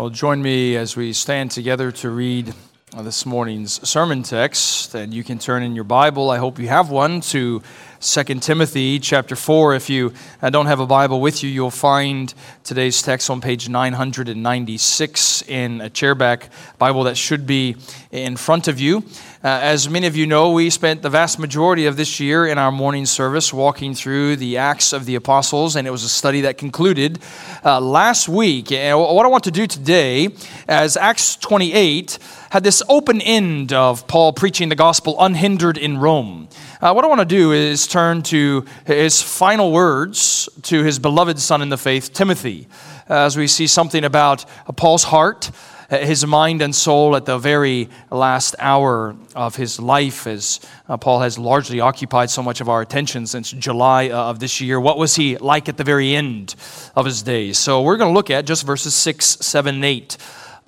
Well, 0.00 0.08
join 0.08 0.40
me 0.40 0.76
as 0.76 0.96
we 0.96 1.12
stand 1.12 1.50
together 1.50 1.92
to 1.92 2.08
read 2.08 2.54
this 2.96 3.24
morning's 3.24 3.88
sermon 3.88 4.22
text. 4.22 4.94
And 4.94 5.14
you 5.14 5.22
can 5.22 5.38
turn 5.38 5.62
in 5.62 5.74
your 5.74 5.84
Bible, 5.84 6.28
I 6.30 6.38
hope 6.38 6.58
you 6.58 6.68
have 6.68 6.90
one, 6.90 7.20
to 7.22 7.62
2 8.00 8.24
Timothy 8.40 8.98
chapter 8.98 9.36
4. 9.36 9.74
If 9.74 9.90
you 9.90 10.12
uh, 10.42 10.50
don't 10.50 10.66
have 10.66 10.80
a 10.80 10.86
Bible 10.86 11.20
with 11.20 11.42
you, 11.42 11.50
you'll 11.50 11.70
find 11.70 12.32
today's 12.64 13.00
text 13.02 13.30
on 13.30 13.40
page 13.40 13.68
996 13.68 15.42
in 15.42 15.80
a 15.82 15.90
chairback 15.90 16.48
Bible 16.78 17.04
that 17.04 17.16
should 17.16 17.46
be 17.46 17.76
in 18.10 18.36
front 18.36 18.68
of 18.68 18.80
you. 18.80 19.04
Uh, 19.42 19.58
as 19.62 19.88
many 19.88 20.06
of 20.06 20.16
you 20.16 20.26
know, 20.26 20.52
we 20.52 20.68
spent 20.68 21.02
the 21.02 21.10
vast 21.10 21.38
majority 21.38 21.86
of 21.86 21.96
this 21.96 22.20
year 22.20 22.46
in 22.46 22.58
our 22.58 22.72
morning 22.72 23.06
service 23.06 23.52
walking 23.52 23.94
through 23.94 24.36
the 24.36 24.56
Acts 24.56 24.92
of 24.92 25.06
the 25.06 25.14
Apostles, 25.14 25.76
and 25.76 25.86
it 25.86 25.90
was 25.90 26.04
a 26.04 26.08
study 26.08 26.40
that 26.42 26.58
concluded 26.58 27.18
uh, 27.64 27.80
last 27.80 28.28
week. 28.28 28.72
And 28.72 28.98
what 28.98 29.24
I 29.24 29.28
want 29.28 29.44
to 29.44 29.50
do 29.50 29.66
today, 29.66 30.28
as 30.66 30.96
Acts 30.96 31.36
28 31.36 32.18
had 32.50 32.64
this 32.64 32.82
open 32.88 33.20
end 33.20 33.72
of 33.72 34.06
Paul 34.08 34.32
preaching 34.32 34.68
the 34.68 34.74
gospel 34.74 35.16
unhindered 35.20 35.78
in 35.78 35.98
Rome. 35.98 36.48
Uh, 36.80 36.92
what 36.92 37.04
I 37.04 37.08
want 37.08 37.20
to 37.20 37.24
do 37.24 37.52
is 37.52 37.86
turn 37.86 38.22
to 38.24 38.64
his 38.84 39.22
final 39.22 39.70
words 39.70 40.48
to 40.62 40.82
his 40.82 40.98
beloved 40.98 41.38
son 41.38 41.62
in 41.62 41.68
the 41.68 41.78
faith, 41.78 42.12
Timothy, 42.12 42.66
as 43.08 43.36
we 43.36 43.46
see 43.46 43.68
something 43.68 44.04
about 44.04 44.44
Paul's 44.74 45.04
heart, 45.04 45.52
his 45.90 46.26
mind 46.26 46.60
and 46.60 46.74
soul 46.74 47.14
at 47.14 47.24
the 47.24 47.38
very 47.38 47.88
last 48.10 48.56
hour 48.58 49.14
of 49.36 49.54
his 49.54 49.78
life, 49.78 50.26
as 50.26 50.58
uh, 50.88 50.96
Paul 50.96 51.20
has 51.20 51.38
largely 51.38 51.78
occupied 51.78 52.30
so 52.30 52.42
much 52.42 52.60
of 52.60 52.68
our 52.68 52.80
attention 52.80 53.28
since 53.28 53.52
July 53.52 54.08
uh, 54.08 54.24
of 54.24 54.40
this 54.40 54.60
year. 54.60 54.80
What 54.80 54.98
was 54.98 55.14
he 55.14 55.36
like 55.38 55.68
at 55.68 55.76
the 55.76 55.84
very 55.84 56.16
end 56.16 56.56
of 56.96 57.06
his 57.06 57.22
days? 57.22 57.58
So 57.58 57.82
we're 57.82 57.96
going 57.96 58.10
to 58.10 58.14
look 58.14 58.30
at 58.30 58.44
just 58.44 58.66
verses 58.66 58.94
6, 58.94 59.24
7, 59.24 59.84
8 59.84 60.16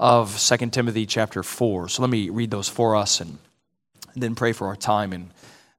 of 0.03 0.37
2 0.37 0.57
Timothy 0.71 1.07
chapter 1.07 1.45
4. 1.45 1.89
So 1.89 2.03
let 2.03 2.11
me 2.11 2.29
read 2.29 2.51
those 2.51 2.69
for 2.69 2.97
us 2.97 3.21
and 3.21 3.39
then 4.17 4.35
pray 4.35 4.53
for 4.53 4.67
our 4.67 4.75
time 4.75 5.13
and 5.13 5.31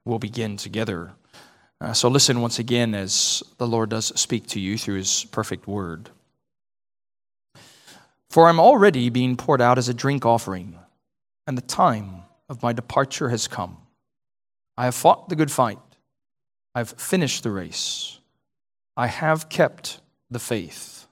we'll 0.06 0.18
begin 0.18 0.56
together. 0.56 1.12
Uh, 1.82 1.92
so 1.92 2.08
listen 2.08 2.40
once 2.40 2.58
again 2.58 2.96
as 2.96 3.44
the 3.58 3.68
Lord 3.68 3.90
does 3.90 4.18
speak 4.18 4.48
to 4.48 4.62
you 4.62 4.78
through 4.78 4.96
his 4.96 5.26
perfect 5.26 5.68
word. 5.68 6.10
For 8.30 8.48
I'm 8.48 8.62
already 8.62 9.10
being 9.10 9.36
poured 9.36 9.60
out 9.60 9.78
as 9.78 9.90
a 9.90 9.94
drink 9.94 10.26
offering, 10.26 10.80
and 11.46 11.58
the 11.58 11.62
time 11.62 12.24
of 12.48 12.64
my 12.64 12.72
departure 12.72 13.28
has 13.28 13.50
come. 13.50 13.76
I 14.78 14.86
have 14.86 14.96
fought 14.96 15.28
the 15.28 15.36
good 15.36 15.52
fight. 15.52 15.80
I've 16.74 16.92
finished 16.92 17.44
the 17.44 17.52
race. 17.52 18.20
I 18.96 19.08
have 19.08 19.50
kept 19.50 20.00
the 20.32 20.40
faith. 20.40 21.03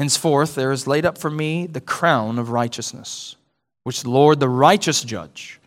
Henceforth, 0.00 0.54
there 0.54 0.72
is 0.72 0.86
laid 0.86 1.04
up 1.04 1.18
for 1.18 1.28
me 1.28 1.66
the 1.66 1.78
crown 1.78 2.38
of 2.38 2.48
righteousness, 2.48 3.36
which 3.84 4.02
the 4.02 4.08
Lord, 4.08 4.40
the 4.40 4.48
righteous 4.48 5.04
judge, 5.04 5.60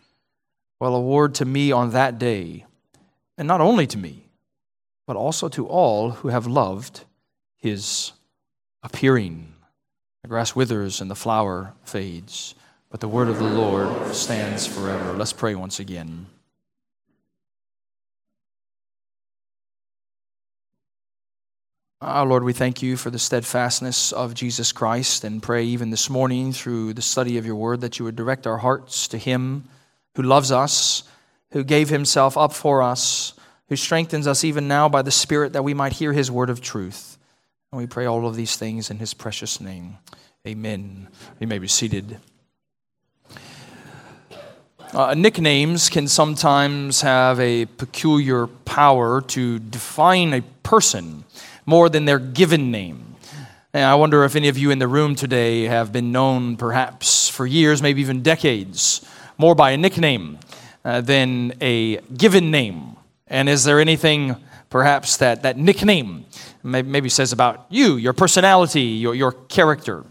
will 0.80 0.96
award 0.96 1.36
to 1.36 1.44
me 1.44 1.70
on 1.70 1.92
that 1.92 2.18
day, 2.18 2.66
and 3.38 3.46
not 3.46 3.60
only 3.60 3.86
to 3.86 3.96
me, 3.96 4.24
but 5.06 5.14
also 5.14 5.48
to 5.50 5.68
all 5.68 6.10
who 6.10 6.30
have 6.30 6.48
loved 6.48 7.04
his 7.58 8.10
appearing. 8.82 9.54
The 10.22 10.28
grass 10.28 10.56
withers 10.56 11.00
and 11.00 11.08
the 11.08 11.14
flower 11.14 11.72
fades, 11.84 12.56
but 12.90 12.98
the 12.98 13.06
word 13.06 13.28
of 13.28 13.38
the 13.38 13.44
Lord 13.44 14.16
stands 14.16 14.66
forever. 14.66 15.12
Let's 15.12 15.32
pray 15.32 15.54
once 15.54 15.78
again. 15.78 16.26
Our 22.04 22.26
Lord, 22.26 22.44
we 22.44 22.52
thank 22.52 22.82
you 22.82 22.98
for 22.98 23.08
the 23.08 23.18
steadfastness 23.18 24.12
of 24.12 24.34
Jesus 24.34 24.72
Christ 24.72 25.24
and 25.24 25.42
pray 25.42 25.64
even 25.64 25.88
this 25.88 26.10
morning 26.10 26.52
through 26.52 26.92
the 26.92 27.00
study 27.00 27.38
of 27.38 27.46
your 27.46 27.54
word 27.54 27.80
that 27.80 27.98
you 27.98 28.04
would 28.04 28.14
direct 28.14 28.46
our 28.46 28.58
hearts 28.58 29.08
to 29.08 29.16
him 29.16 29.64
who 30.14 30.22
loves 30.22 30.52
us, 30.52 31.04
who 31.52 31.64
gave 31.64 31.88
himself 31.88 32.36
up 32.36 32.52
for 32.52 32.82
us, 32.82 33.32
who 33.70 33.76
strengthens 33.76 34.26
us 34.26 34.44
even 34.44 34.68
now 34.68 34.86
by 34.86 35.00
the 35.00 35.10
Spirit 35.10 35.54
that 35.54 35.64
we 35.64 35.72
might 35.72 35.94
hear 35.94 36.12
his 36.12 36.30
word 36.30 36.50
of 36.50 36.60
truth. 36.60 37.16
And 37.72 37.80
we 37.80 37.86
pray 37.86 38.04
all 38.04 38.26
of 38.26 38.36
these 38.36 38.56
things 38.56 38.90
in 38.90 38.98
his 38.98 39.14
precious 39.14 39.58
name. 39.58 39.96
Amen. 40.46 41.08
You 41.40 41.46
may 41.46 41.58
be 41.58 41.68
seated. 41.68 42.18
Uh, 44.92 45.14
nicknames 45.14 45.88
can 45.88 46.06
sometimes 46.06 47.00
have 47.00 47.40
a 47.40 47.64
peculiar 47.64 48.46
power 48.46 49.22
to 49.22 49.58
define 49.58 50.34
a 50.34 50.42
person 50.62 51.24
more 51.66 51.88
than 51.88 52.04
their 52.04 52.18
given 52.18 52.70
name. 52.70 53.16
And 53.72 53.84
I 53.84 53.94
wonder 53.96 54.24
if 54.24 54.36
any 54.36 54.48
of 54.48 54.56
you 54.56 54.70
in 54.70 54.78
the 54.78 54.88
room 54.88 55.16
today 55.16 55.64
have 55.64 55.92
been 55.92 56.12
known 56.12 56.56
perhaps 56.56 57.28
for 57.28 57.46
years, 57.46 57.82
maybe 57.82 58.00
even 58.00 58.22
decades, 58.22 59.04
more 59.36 59.54
by 59.54 59.72
a 59.72 59.76
nickname 59.76 60.38
uh, 60.84 61.00
than 61.00 61.54
a 61.60 61.96
given 62.16 62.50
name? 62.50 62.96
And 63.26 63.48
is 63.48 63.64
there 63.64 63.80
anything 63.80 64.36
perhaps 64.70 65.16
that 65.16 65.42
that 65.42 65.56
nickname 65.56 66.26
maybe 66.62 67.08
says 67.08 67.32
about 67.32 67.66
you, 67.70 67.96
your 67.96 68.12
personality, 68.12 68.82
your, 68.82 69.14
your 69.14 69.32
character? 69.32 70.04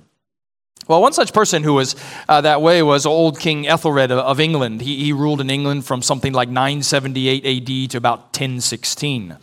Well, 0.87 1.01
one 1.01 1.13
such 1.13 1.31
person 1.31 1.63
who 1.63 1.75
was 1.75 1.95
uh, 2.27 2.41
that 2.41 2.61
way 2.61 2.83
was 2.83 3.05
old 3.05 3.39
King 3.39 3.67
Ethelred 3.67 4.11
of 4.11 4.39
England. 4.39 4.81
He, 4.81 5.01
he 5.05 5.13
ruled 5.13 5.39
in 5.39 5.49
England 5.49 5.85
from 5.85 6.01
something 6.01 6.33
like 6.33 6.49
978 6.49 7.45
AD 7.45 7.91
to 7.91 7.97
about 7.97 8.19
1016. 8.33 9.37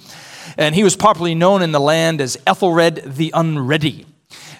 And 0.61 0.75
he 0.75 0.85
was 0.85 0.95
popularly 0.95 1.35
known 1.35 1.63
in 1.63 1.73
the 1.73 1.81
land 1.81 2.21
as 2.21 2.37
Ethelred 2.47 3.03
the 3.17 3.33
Unready. 3.35 4.05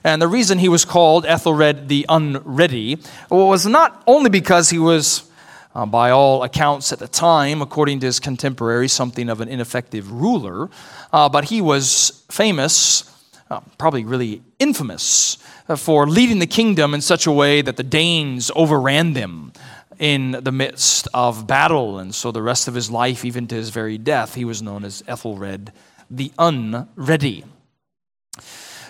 And 0.03 0.23
the 0.23 0.29
reason 0.29 0.59
he 0.59 0.71
was 0.71 0.87
called 0.87 1.27
Ethelred 1.27 1.89
the 1.89 2.07
Unready 2.09 2.99
was 3.31 3.67
not 3.67 4.03
only 4.07 4.31
because 4.31 4.71
he 4.71 4.79
was, 4.79 5.31
uh, 5.75 5.85
by 5.85 6.09
all 6.09 6.43
accounts 6.43 6.91
at 6.91 7.01
the 7.01 7.07
time, 7.07 7.61
according 7.61 8.01
to 8.01 8.07
his 8.07 8.19
contemporaries, 8.19 8.95
something 8.95 9.29
of 9.29 9.43
an 9.43 9.49
ineffective 9.49 10.11
ruler, 10.11 10.71
uh, 11.13 11.29
but 11.29 11.45
he 11.45 11.61
was 11.61 12.25
famous, 12.31 13.05
uh, 13.51 13.61
probably 13.77 14.07
really 14.07 14.41
infamous, 14.59 15.37
uh, 15.69 15.77
for 15.77 16.09
leading 16.09 16.39
the 16.39 16.47
kingdom 16.47 16.95
in 16.95 17.03
such 17.03 17.27
a 17.27 17.33
way 17.33 17.61
that 17.61 17.77
the 17.77 17.83
Danes 17.83 18.51
overran 18.57 19.13
them 19.13 19.53
in 19.99 20.31
the 20.31 20.51
midst 20.51 21.09
of 21.13 21.47
battle. 21.47 21.99
And 21.99 22.15
so 22.15 22.33
the 22.33 22.41
rest 22.41 22.69
of 22.69 22.75
his 22.75 22.91
life, 22.91 23.23
even 23.23 23.47
to 23.49 23.55
his 23.55 23.69
very 23.69 23.99
death, 23.99 24.35
he 24.35 24.47
was 24.47 24.63
known 24.63 24.83
as 24.83 25.05
Ethelred 25.07 25.73
the 26.11 26.33
Unready. 26.39 27.45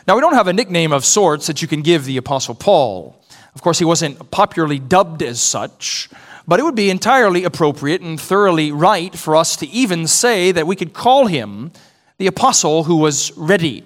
Now, 0.08 0.14
we 0.14 0.20
don't 0.20 0.34
have 0.34 0.48
a 0.48 0.52
nickname 0.52 0.92
of 0.92 1.04
sorts 1.04 1.46
that 1.46 1.62
you 1.62 1.68
can 1.68 1.82
give 1.82 2.04
the 2.04 2.16
Apostle 2.16 2.54
Paul. 2.54 3.22
Of 3.54 3.62
course, 3.62 3.78
he 3.78 3.84
wasn't 3.84 4.30
popularly 4.30 4.78
dubbed 4.78 5.22
as 5.22 5.40
such, 5.40 6.08
but 6.46 6.58
it 6.58 6.62
would 6.62 6.74
be 6.74 6.90
entirely 6.90 7.44
appropriate 7.44 8.00
and 8.00 8.20
thoroughly 8.20 8.72
right 8.72 9.14
for 9.14 9.36
us 9.36 9.56
to 9.56 9.68
even 9.68 10.06
say 10.06 10.52
that 10.52 10.66
we 10.66 10.76
could 10.76 10.92
call 10.92 11.26
him 11.26 11.72
the 12.18 12.26
apostle 12.26 12.84
who 12.84 12.96
was 12.96 13.36
ready. 13.36 13.84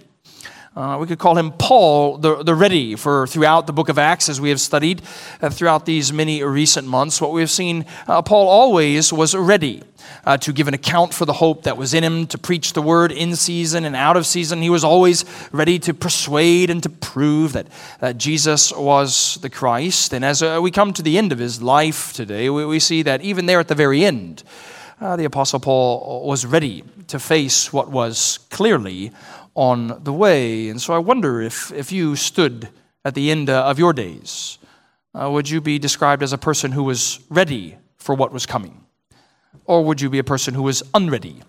Uh, 0.76 0.98
we 1.00 1.06
could 1.06 1.20
call 1.20 1.38
him 1.38 1.52
Paul 1.52 2.18
the, 2.18 2.42
the 2.42 2.52
Ready 2.52 2.96
for 2.96 3.28
throughout 3.28 3.68
the 3.68 3.72
book 3.72 3.88
of 3.88 3.96
Acts, 3.96 4.28
as 4.28 4.40
we 4.40 4.48
have 4.48 4.60
studied 4.60 5.02
uh, 5.40 5.48
throughout 5.48 5.86
these 5.86 6.12
many 6.12 6.42
recent 6.42 6.88
months. 6.88 7.20
What 7.20 7.30
we 7.30 7.42
have 7.42 7.50
seen, 7.50 7.86
uh, 8.08 8.22
Paul 8.22 8.48
always 8.48 9.12
was 9.12 9.36
ready 9.36 9.84
uh, 10.26 10.36
to 10.38 10.52
give 10.52 10.66
an 10.66 10.74
account 10.74 11.14
for 11.14 11.26
the 11.26 11.34
hope 11.34 11.62
that 11.62 11.76
was 11.76 11.94
in 11.94 12.02
him, 12.02 12.26
to 12.26 12.38
preach 12.38 12.72
the 12.72 12.82
word 12.82 13.12
in 13.12 13.36
season 13.36 13.84
and 13.84 13.94
out 13.94 14.16
of 14.16 14.26
season. 14.26 14.62
He 14.62 14.70
was 14.70 14.82
always 14.82 15.24
ready 15.52 15.78
to 15.78 15.94
persuade 15.94 16.70
and 16.70 16.82
to 16.82 16.90
prove 16.90 17.52
that, 17.52 17.68
that 18.00 18.18
Jesus 18.18 18.72
was 18.72 19.38
the 19.42 19.50
Christ. 19.50 20.12
And 20.12 20.24
as 20.24 20.42
uh, 20.42 20.58
we 20.60 20.72
come 20.72 20.92
to 20.94 21.02
the 21.02 21.18
end 21.18 21.30
of 21.30 21.38
his 21.38 21.62
life 21.62 22.12
today, 22.12 22.50
we, 22.50 22.66
we 22.66 22.80
see 22.80 23.02
that 23.02 23.20
even 23.20 23.46
there 23.46 23.60
at 23.60 23.68
the 23.68 23.76
very 23.76 24.04
end, 24.04 24.42
uh, 25.00 25.14
the 25.14 25.24
Apostle 25.24 25.60
Paul 25.60 26.26
was 26.26 26.44
ready 26.44 26.82
to 27.06 27.20
face 27.20 27.72
what 27.72 27.90
was 27.90 28.40
clearly 28.50 29.12
on 29.54 30.02
the 30.02 30.12
way. 30.12 30.68
And 30.68 30.80
so 30.80 30.94
I 30.94 30.98
wonder 30.98 31.40
if, 31.40 31.72
if 31.72 31.92
you 31.92 32.16
stood 32.16 32.68
at 33.04 33.14
the 33.14 33.30
end 33.30 33.48
uh, 33.50 33.64
of 33.64 33.78
your 33.78 33.92
days, 33.92 34.58
uh, 35.14 35.30
would 35.30 35.48
you 35.48 35.60
be 35.60 35.78
described 35.78 36.22
as 36.22 36.32
a 36.32 36.38
person 36.38 36.72
who 36.72 36.82
was 36.82 37.20
ready 37.30 37.76
for 37.96 38.14
what 38.14 38.32
was 38.32 38.46
coming? 38.46 38.84
Or 39.64 39.84
would 39.84 40.00
you 40.00 40.10
be 40.10 40.18
a 40.18 40.24
person 40.24 40.54
who 40.54 40.62
was 40.62 40.82
unready 40.92 41.42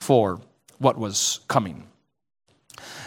for 0.00 0.40
what 0.78 0.98
was 0.98 1.40
coming? 1.48 1.86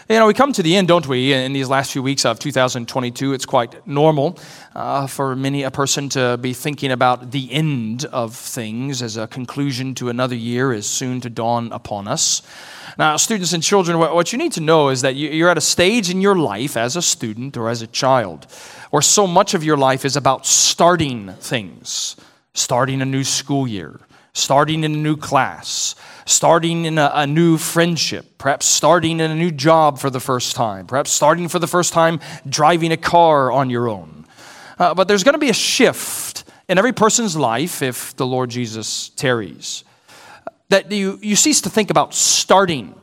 You 0.09 0.19
know, 0.19 0.27
we 0.27 0.33
come 0.33 0.53
to 0.53 0.63
the 0.63 0.77
end, 0.77 0.87
don't 0.87 1.05
we, 1.05 1.33
in 1.33 1.51
these 1.51 1.67
last 1.67 1.91
few 1.91 2.01
weeks 2.01 2.23
of 2.23 2.39
2022. 2.39 3.33
It's 3.33 3.45
quite 3.45 3.85
normal 3.85 4.39
uh, 4.73 5.05
for 5.05 5.35
many 5.35 5.63
a 5.63 5.71
person 5.71 6.07
to 6.09 6.37
be 6.37 6.53
thinking 6.53 6.93
about 6.93 7.31
the 7.31 7.51
end 7.51 8.05
of 8.05 8.33
things 8.33 9.01
as 9.01 9.17
a 9.17 9.27
conclusion 9.27 9.93
to 9.95 10.07
another 10.07 10.33
year 10.33 10.71
is 10.71 10.89
soon 10.89 11.19
to 11.19 11.29
dawn 11.29 11.73
upon 11.73 12.07
us. 12.07 12.41
Now, 12.97 13.17
students 13.17 13.51
and 13.51 13.61
children, 13.61 13.99
what 13.99 14.31
you 14.31 14.37
need 14.37 14.53
to 14.53 14.61
know 14.61 14.87
is 14.87 15.01
that 15.01 15.17
you're 15.17 15.49
at 15.49 15.57
a 15.57 15.61
stage 15.61 16.09
in 16.09 16.21
your 16.21 16.37
life 16.37 16.77
as 16.77 16.95
a 16.95 17.01
student 17.01 17.57
or 17.57 17.67
as 17.67 17.81
a 17.81 17.87
child 17.87 18.47
where 18.91 19.01
so 19.01 19.27
much 19.27 19.53
of 19.53 19.61
your 19.61 19.75
life 19.75 20.05
is 20.05 20.15
about 20.15 20.45
starting 20.45 21.33
things, 21.33 22.15
starting 22.53 23.01
a 23.01 23.05
new 23.05 23.25
school 23.25 23.67
year, 23.67 23.99
starting 24.31 24.85
in 24.85 24.95
a 24.95 24.97
new 24.97 25.17
class, 25.17 25.95
starting 26.27 26.85
in 26.85 26.97
a, 26.97 27.09
a, 27.13 27.25
new 27.25 27.57
friendship, 27.57 28.37
perhaps 28.37 28.65
starting 28.65 29.19
in 29.19 29.31
a 29.31 29.35
new 29.35 29.49
job 29.49 29.97
for 29.97 30.09
the 30.09 30.19
first 30.19 30.55
time, 30.55 30.85
perhaps 30.85 31.09
starting 31.09 31.47
for 31.47 31.57
the 31.57 31.67
first 31.67 31.93
time 31.93 32.19
driving 32.47 32.91
a 32.91 32.97
car 32.97 33.51
on 33.51 33.69
your 33.69 33.87
own. 33.87 34.25
Uh, 34.77 34.93
but 34.93 35.07
there's 35.07 35.23
going 35.23 35.33
to 35.33 35.39
be 35.39 35.49
a 35.49 35.53
shift 35.53 36.43
in 36.67 36.77
every 36.77 36.93
person's 36.93 37.35
life 37.35 37.81
if 37.81 38.15
the 38.17 38.25
Lord 38.25 38.49
Jesus 38.49 39.09
tarries. 39.09 39.83
That 40.69 40.91
you, 40.91 41.17
you 41.21 41.37
cease 41.37 41.61
to 41.61 41.69
think 41.69 41.89
about 41.89 42.13
starting 42.13 42.93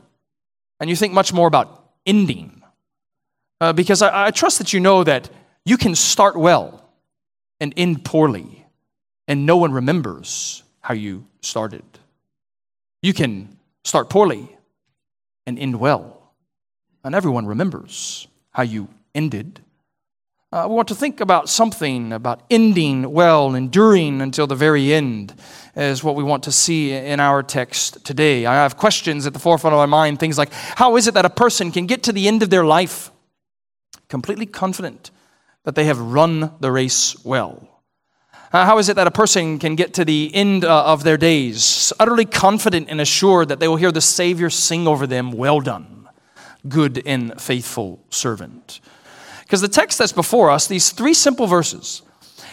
and 0.79 0.89
you 0.89 0.95
think 0.95 1.13
much 1.13 1.33
more 1.33 1.47
about 1.47 1.83
ending. 2.05 2.61
Uh, 3.59 3.73
because 3.73 4.01
I, 4.01 4.27
I 4.27 4.31
trust 4.31 4.59
that 4.59 4.71
you 4.71 4.79
know 4.79 5.03
that 5.03 5.29
you 5.65 5.77
can 5.77 5.95
start 5.95 6.35
well 6.35 6.87
and 7.59 7.73
end 7.75 8.05
poorly, 8.05 8.65
and 9.27 9.45
no 9.45 9.57
one 9.57 9.71
remembers 9.71 10.61
how 10.81 10.93
you 10.93 11.25
started. 11.41 11.83
You 13.05 13.13
can 13.13 13.59
start 13.83 14.09
poorly 14.09 14.49
and 15.45 15.59
end 15.59 15.79
well, 15.79 16.33
and 17.03 17.13
everyone 17.13 17.45
remembers 17.45 18.27
how 18.49 18.63
you 18.63 18.87
ended. 19.13 19.59
Uh, 20.51 20.65
we 20.67 20.73
want 20.73 20.87
to 20.87 20.95
think 20.95 21.21
about 21.21 21.47
something 21.47 22.11
about 22.11 22.41
ending 22.49 23.11
well, 23.11 23.53
enduring 23.53 24.23
until 24.23 24.47
the 24.47 24.55
very 24.55 24.91
end, 24.91 25.35
is 25.75 26.03
what 26.03 26.15
we 26.15 26.23
want 26.23 26.41
to 26.45 26.51
see 26.51 26.93
in 26.93 27.19
our 27.19 27.43
text 27.43 28.03
today. 28.03 28.47
I 28.47 28.55
have 28.55 28.75
questions 28.75 29.27
at 29.27 29.33
the 29.33 29.39
forefront 29.39 29.75
of 29.75 29.77
my 29.77 29.85
mind, 29.85 30.19
things 30.19 30.39
like 30.39 30.51
how 30.51 30.97
is 30.97 31.05
it 31.05 31.13
that 31.13 31.25
a 31.25 31.29
person 31.29 31.71
can 31.71 31.85
get 31.85 32.01
to 32.05 32.11
the 32.11 32.27
end 32.27 32.41
of 32.41 32.49
their 32.49 32.65
life 32.65 33.11
completely 34.09 34.47
confident 34.47 35.11
that 35.63 35.75
they 35.75 35.83
have 35.83 35.99
run 35.99 36.53
the 36.59 36.71
race 36.71 37.23
well? 37.23 37.74
Uh, 38.55 38.65
how 38.65 38.77
is 38.77 38.87
it 38.87 38.95
that 38.95 39.05
a 39.05 39.11
person 39.11 39.59
can 39.59 39.75
get 39.75 39.93
to 39.93 40.05
the 40.05 40.31
end 40.33 40.63
uh, 40.63 40.85
of 40.85 41.03
their 41.03 41.17
days 41.17 41.91
utterly 41.99 42.23
confident 42.23 42.87
and 42.89 43.01
assured 43.01 43.49
that 43.49 43.59
they 43.59 43.67
will 43.67 43.75
hear 43.75 43.91
the 43.91 43.99
Savior 43.99 44.49
sing 44.49 44.87
over 44.87 45.05
them, 45.05 45.33
Well 45.33 45.59
done, 45.59 46.07
good 46.65 47.03
and 47.05 47.37
faithful 47.41 47.99
servant? 48.09 48.79
Because 49.41 49.59
the 49.59 49.67
text 49.67 49.97
that's 49.97 50.13
before 50.13 50.49
us, 50.49 50.67
these 50.67 50.91
three 50.91 51.13
simple 51.13 51.47
verses, 51.47 52.01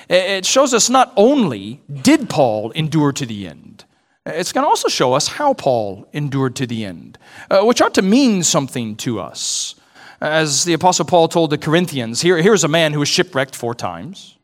it 0.08 0.44
shows 0.44 0.74
us 0.74 0.90
not 0.90 1.12
only 1.16 1.80
did 1.88 2.28
Paul 2.28 2.72
endure 2.72 3.12
to 3.12 3.24
the 3.24 3.46
end, 3.46 3.84
it's 4.26 4.50
going 4.50 4.64
to 4.64 4.68
also 4.68 4.88
show 4.88 5.12
us 5.12 5.28
how 5.28 5.54
Paul 5.54 6.08
endured 6.12 6.56
to 6.56 6.66
the 6.66 6.84
end, 6.84 7.16
uh, 7.48 7.62
which 7.62 7.80
ought 7.80 7.94
to 7.94 8.02
mean 8.02 8.42
something 8.42 8.96
to 8.96 9.20
us. 9.20 9.76
As 10.20 10.64
the 10.64 10.72
Apostle 10.72 11.04
Paul 11.04 11.28
told 11.28 11.50
the 11.50 11.58
Corinthians, 11.58 12.22
here, 12.22 12.38
here's 12.38 12.64
a 12.64 12.68
man 12.68 12.92
who 12.92 12.98
was 12.98 13.08
shipwrecked 13.08 13.54
four 13.54 13.76
times. 13.76 14.36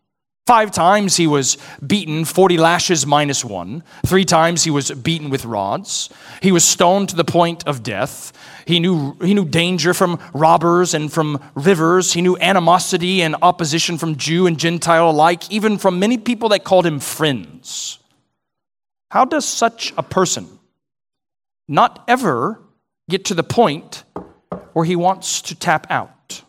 Five 0.49 0.71
times 0.71 1.17
he 1.17 1.27
was 1.27 1.59
beaten, 1.87 2.25
40 2.25 2.57
lashes 2.57 3.05
minus 3.05 3.45
one. 3.45 3.83
Three 4.07 4.25
times 4.25 4.65
he 4.65 4.71
was 4.71 4.91
beaten 4.91 5.29
with 5.29 5.45
rods. 5.45 6.09
He 6.41 6.53
was 6.53 6.65
stoned 6.65 7.11
to 7.11 7.17
the 7.17 7.23
point 7.23 7.69
of 7.69 7.83
death. 7.83 8.33
He 8.65 8.81
knew, 8.81 9.13
he 9.21 9.35
knew 9.35 9.45
danger 9.45 9.93
from 9.93 10.19
robbers 10.33 10.95
and 10.95 11.13
from 11.13 11.39
rivers. 11.55 12.15
He 12.15 12.23
knew 12.23 12.39
animosity 12.39 13.21
and 13.21 13.37
opposition 13.43 13.99
from 13.99 14.17
Jew 14.17 14.47
and 14.47 14.59
Gentile 14.59 15.11
alike, 15.11 15.51
even 15.51 15.77
from 15.77 15.99
many 15.99 16.17
people 16.17 16.49
that 16.49 16.65
called 16.65 16.87
him 16.87 16.99
friends. 16.99 17.99
How 19.11 19.27
does 19.27 19.45
such 19.45 19.93
a 19.99 20.03
person 20.03 20.49
not 21.69 22.05
ever 22.09 22.59
get 23.11 23.27
to 23.27 23.35
the 23.35 23.43
point 23.43 24.03
where 24.73 24.87
he 24.87 24.97
wants 24.97 25.43
to 25.43 25.55
tap 25.55 25.87
out? 25.91 26.43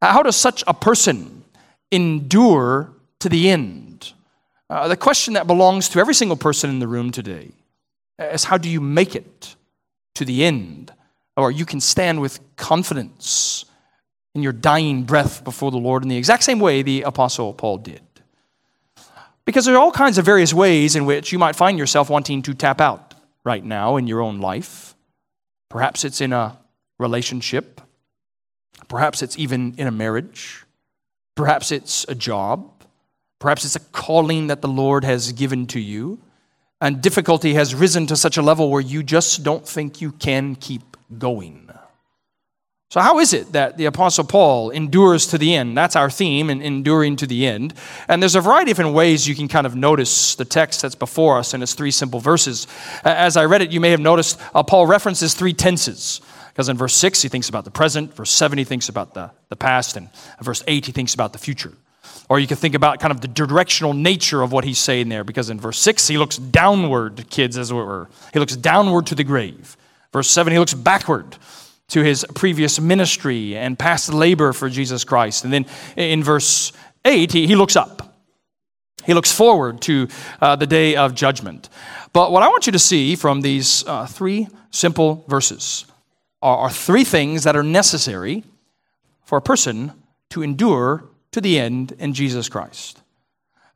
How 0.00 0.22
does 0.22 0.36
such 0.36 0.64
a 0.66 0.72
person 0.72 1.44
endure 1.92 2.94
to 3.20 3.28
the 3.28 3.50
end. 3.50 4.12
Uh, 4.68 4.88
the 4.88 4.96
question 4.96 5.34
that 5.34 5.46
belongs 5.46 5.88
to 5.90 5.98
every 5.98 6.14
single 6.14 6.36
person 6.36 6.70
in 6.70 6.78
the 6.78 6.88
room 6.88 7.10
today 7.10 7.52
is 8.18 8.44
how 8.44 8.58
do 8.58 8.68
you 8.68 8.80
make 8.80 9.14
it 9.14 9.56
to 10.14 10.24
the 10.24 10.44
end? 10.44 10.92
Or 11.36 11.50
you 11.50 11.64
can 11.64 11.80
stand 11.80 12.20
with 12.20 12.40
confidence 12.56 13.64
in 14.34 14.42
your 14.42 14.52
dying 14.52 15.04
breath 15.04 15.42
before 15.42 15.70
the 15.70 15.78
Lord 15.78 16.02
in 16.02 16.08
the 16.08 16.16
exact 16.16 16.44
same 16.44 16.60
way 16.60 16.82
the 16.82 17.02
Apostle 17.02 17.52
Paul 17.52 17.78
did. 17.78 18.02
Because 19.44 19.64
there 19.64 19.74
are 19.74 19.80
all 19.80 19.90
kinds 19.90 20.18
of 20.18 20.24
various 20.24 20.54
ways 20.54 20.94
in 20.94 21.06
which 21.06 21.32
you 21.32 21.38
might 21.38 21.56
find 21.56 21.78
yourself 21.78 22.10
wanting 22.10 22.42
to 22.42 22.54
tap 22.54 22.80
out 22.80 23.14
right 23.42 23.64
now 23.64 23.96
in 23.96 24.06
your 24.06 24.20
own 24.20 24.38
life. 24.38 24.94
Perhaps 25.68 26.04
it's 26.04 26.20
in 26.20 26.32
a 26.32 26.58
relationship. 26.98 27.80
Perhaps 28.88 29.22
it's 29.22 29.38
even 29.38 29.74
in 29.78 29.86
a 29.86 29.90
marriage. 29.90 30.64
Perhaps 31.34 31.72
it's 31.72 32.04
a 32.08 32.14
job. 32.14 32.79
Perhaps 33.40 33.64
it's 33.64 33.76
a 33.76 33.80
calling 33.80 34.46
that 34.46 34.60
the 34.60 34.68
Lord 34.68 35.02
has 35.02 35.32
given 35.32 35.66
to 35.68 35.80
you, 35.80 36.20
and 36.80 37.02
difficulty 37.02 37.54
has 37.54 37.74
risen 37.74 38.06
to 38.06 38.16
such 38.16 38.36
a 38.36 38.42
level 38.42 38.70
where 38.70 38.80
you 38.80 39.02
just 39.02 39.42
don't 39.42 39.66
think 39.66 40.00
you 40.00 40.12
can 40.12 40.54
keep 40.54 40.96
going. 41.18 41.70
So, 42.90 43.00
how 43.00 43.20
is 43.20 43.32
it 43.32 43.52
that 43.52 43.76
the 43.76 43.84
Apostle 43.84 44.24
Paul 44.24 44.70
endures 44.70 45.28
to 45.28 45.38
the 45.38 45.54
end? 45.54 45.76
That's 45.76 45.94
our 45.94 46.10
theme, 46.10 46.50
in 46.50 46.60
enduring 46.60 47.16
to 47.16 47.26
the 47.26 47.46
end. 47.46 47.72
And 48.08 48.20
there's 48.20 48.34
a 48.34 48.40
variety 48.40 48.72
of 48.72 48.76
different 48.76 48.96
ways 48.96 49.28
you 49.28 49.36
can 49.36 49.46
kind 49.46 49.64
of 49.64 49.76
notice 49.76 50.34
the 50.34 50.44
text 50.44 50.82
that's 50.82 50.96
before 50.96 51.38
us 51.38 51.54
in 51.54 51.62
its 51.62 51.74
three 51.74 51.92
simple 51.92 52.18
verses. 52.18 52.66
As 53.04 53.36
I 53.36 53.44
read 53.44 53.62
it, 53.62 53.70
you 53.70 53.78
may 53.78 53.90
have 53.90 54.00
noticed 54.00 54.40
uh, 54.54 54.64
Paul 54.64 54.88
references 54.88 55.34
three 55.34 55.52
tenses. 55.52 56.20
Because 56.48 56.68
in 56.68 56.76
verse 56.76 56.94
6, 56.94 57.22
he 57.22 57.28
thinks 57.28 57.48
about 57.48 57.64
the 57.64 57.70
present, 57.70 58.14
verse 58.16 58.32
7, 58.32 58.58
he 58.58 58.64
thinks 58.64 58.88
about 58.88 59.14
the, 59.14 59.30
the 59.50 59.56
past, 59.56 59.96
and 59.96 60.08
verse 60.42 60.64
8, 60.66 60.84
he 60.84 60.90
thinks 60.90 61.14
about 61.14 61.32
the 61.32 61.38
future. 61.38 61.72
Or 62.28 62.38
you 62.38 62.46
can 62.46 62.56
think 62.56 62.74
about 62.74 63.00
kind 63.00 63.10
of 63.10 63.20
the 63.20 63.28
directional 63.28 63.92
nature 63.92 64.42
of 64.42 64.52
what 64.52 64.64
he's 64.64 64.78
saying 64.78 65.08
there, 65.08 65.24
because 65.24 65.50
in 65.50 65.58
verse 65.58 65.78
6, 65.78 66.06
he 66.08 66.16
looks 66.16 66.36
downward, 66.36 67.28
kids, 67.28 67.58
as 67.58 67.70
it 67.70 67.74
were. 67.74 68.08
He 68.32 68.38
looks 68.38 68.56
downward 68.56 69.06
to 69.06 69.14
the 69.14 69.24
grave. 69.24 69.76
Verse 70.12 70.28
7, 70.30 70.52
he 70.52 70.58
looks 70.58 70.74
backward 70.74 71.36
to 71.88 72.02
his 72.02 72.24
previous 72.34 72.80
ministry 72.80 73.56
and 73.56 73.78
past 73.78 74.12
labor 74.12 74.52
for 74.52 74.68
Jesus 74.68 75.04
Christ. 75.04 75.44
And 75.44 75.52
then 75.52 75.66
in 75.96 76.22
verse 76.22 76.72
8, 77.04 77.32
he, 77.32 77.46
he 77.46 77.56
looks 77.56 77.76
up. 77.76 78.14
He 79.04 79.14
looks 79.14 79.32
forward 79.32 79.80
to 79.82 80.08
uh, 80.40 80.56
the 80.56 80.66
day 80.66 80.94
of 80.94 81.14
judgment. 81.14 81.68
But 82.12 82.32
what 82.32 82.42
I 82.42 82.48
want 82.48 82.66
you 82.66 82.72
to 82.72 82.78
see 82.78 83.16
from 83.16 83.40
these 83.40 83.84
uh, 83.86 84.06
three 84.06 84.48
simple 84.70 85.24
verses 85.26 85.84
are, 86.42 86.58
are 86.58 86.70
three 86.70 87.04
things 87.04 87.44
that 87.44 87.56
are 87.56 87.62
necessary 87.62 88.44
for 89.24 89.38
a 89.38 89.42
person 89.42 89.92
to 90.30 90.42
endure 90.42 91.04
to 91.32 91.40
the 91.40 91.58
end 91.58 91.92
in 91.98 92.12
Jesus 92.14 92.48
Christ. 92.48 93.00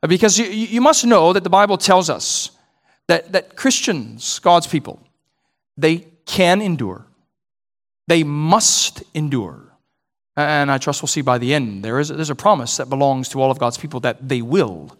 Because 0.07 0.37
you, 0.37 0.45
you 0.45 0.81
must 0.81 1.05
know 1.05 1.33
that 1.33 1.43
the 1.43 1.49
Bible 1.49 1.77
tells 1.77 2.09
us 2.09 2.51
that, 3.07 3.31
that 3.31 3.55
Christians, 3.55 4.39
God's 4.39 4.67
people, 4.67 4.99
they 5.77 6.07
can 6.25 6.61
endure. 6.61 7.05
They 8.07 8.23
must 8.23 9.03
endure. 9.13 9.61
And 10.35 10.71
I 10.71 10.77
trust 10.77 11.01
we'll 11.01 11.07
see 11.07 11.21
by 11.21 11.37
the 11.37 11.53
end, 11.53 11.83
there 11.83 11.99
is, 11.99 12.09
there's 12.09 12.29
a 12.29 12.35
promise 12.35 12.77
that 12.77 12.89
belongs 12.89 13.29
to 13.29 13.41
all 13.41 13.51
of 13.51 13.59
God's 13.59 13.77
people 13.77 13.99
that 14.01 14.27
they 14.27 14.41
will 14.41 14.97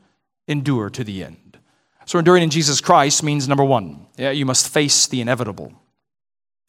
endure 0.48 0.90
to 0.90 1.04
the 1.04 1.24
end. 1.24 1.58
So 2.06 2.20
enduring 2.20 2.44
in 2.44 2.50
Jesus 2.50 2.82
Christ 2.82 3.24
means 3.24 3.48
number 3.48 3.64
one, 3.64 4.06
yeah, 4.16 4.32
you 4.32 4.46
must 4.46 4.70
face 4.70 5.08
the 5.08 5.22
inevitable. 5.22 5.74